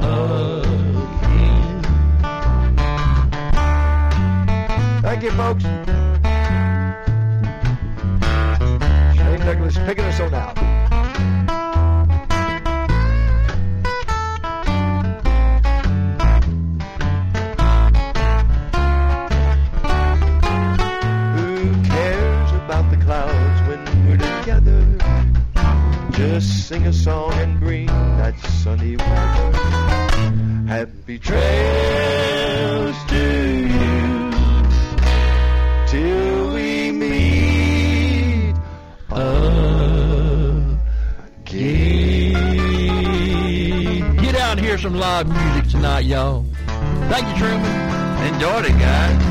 [0.00, 1.82] again.
[5.02, 5.62] Thank you, folks.
[9.16, 10.73] Shane Douglas picking us on out.
[26.64, 29.52] Sing a song and bring that sunny weather.
[30.66, 34.30] Happy trails to you
[35.86, 38.54] till we meet
[43.44, 44.16] again.
[44.16, 46.46] Get out and hear some live music tonight, y'all.
[47.10, 48.34] Thank you, Truman.
[48.34, 49.22] Enjoyed it, guys.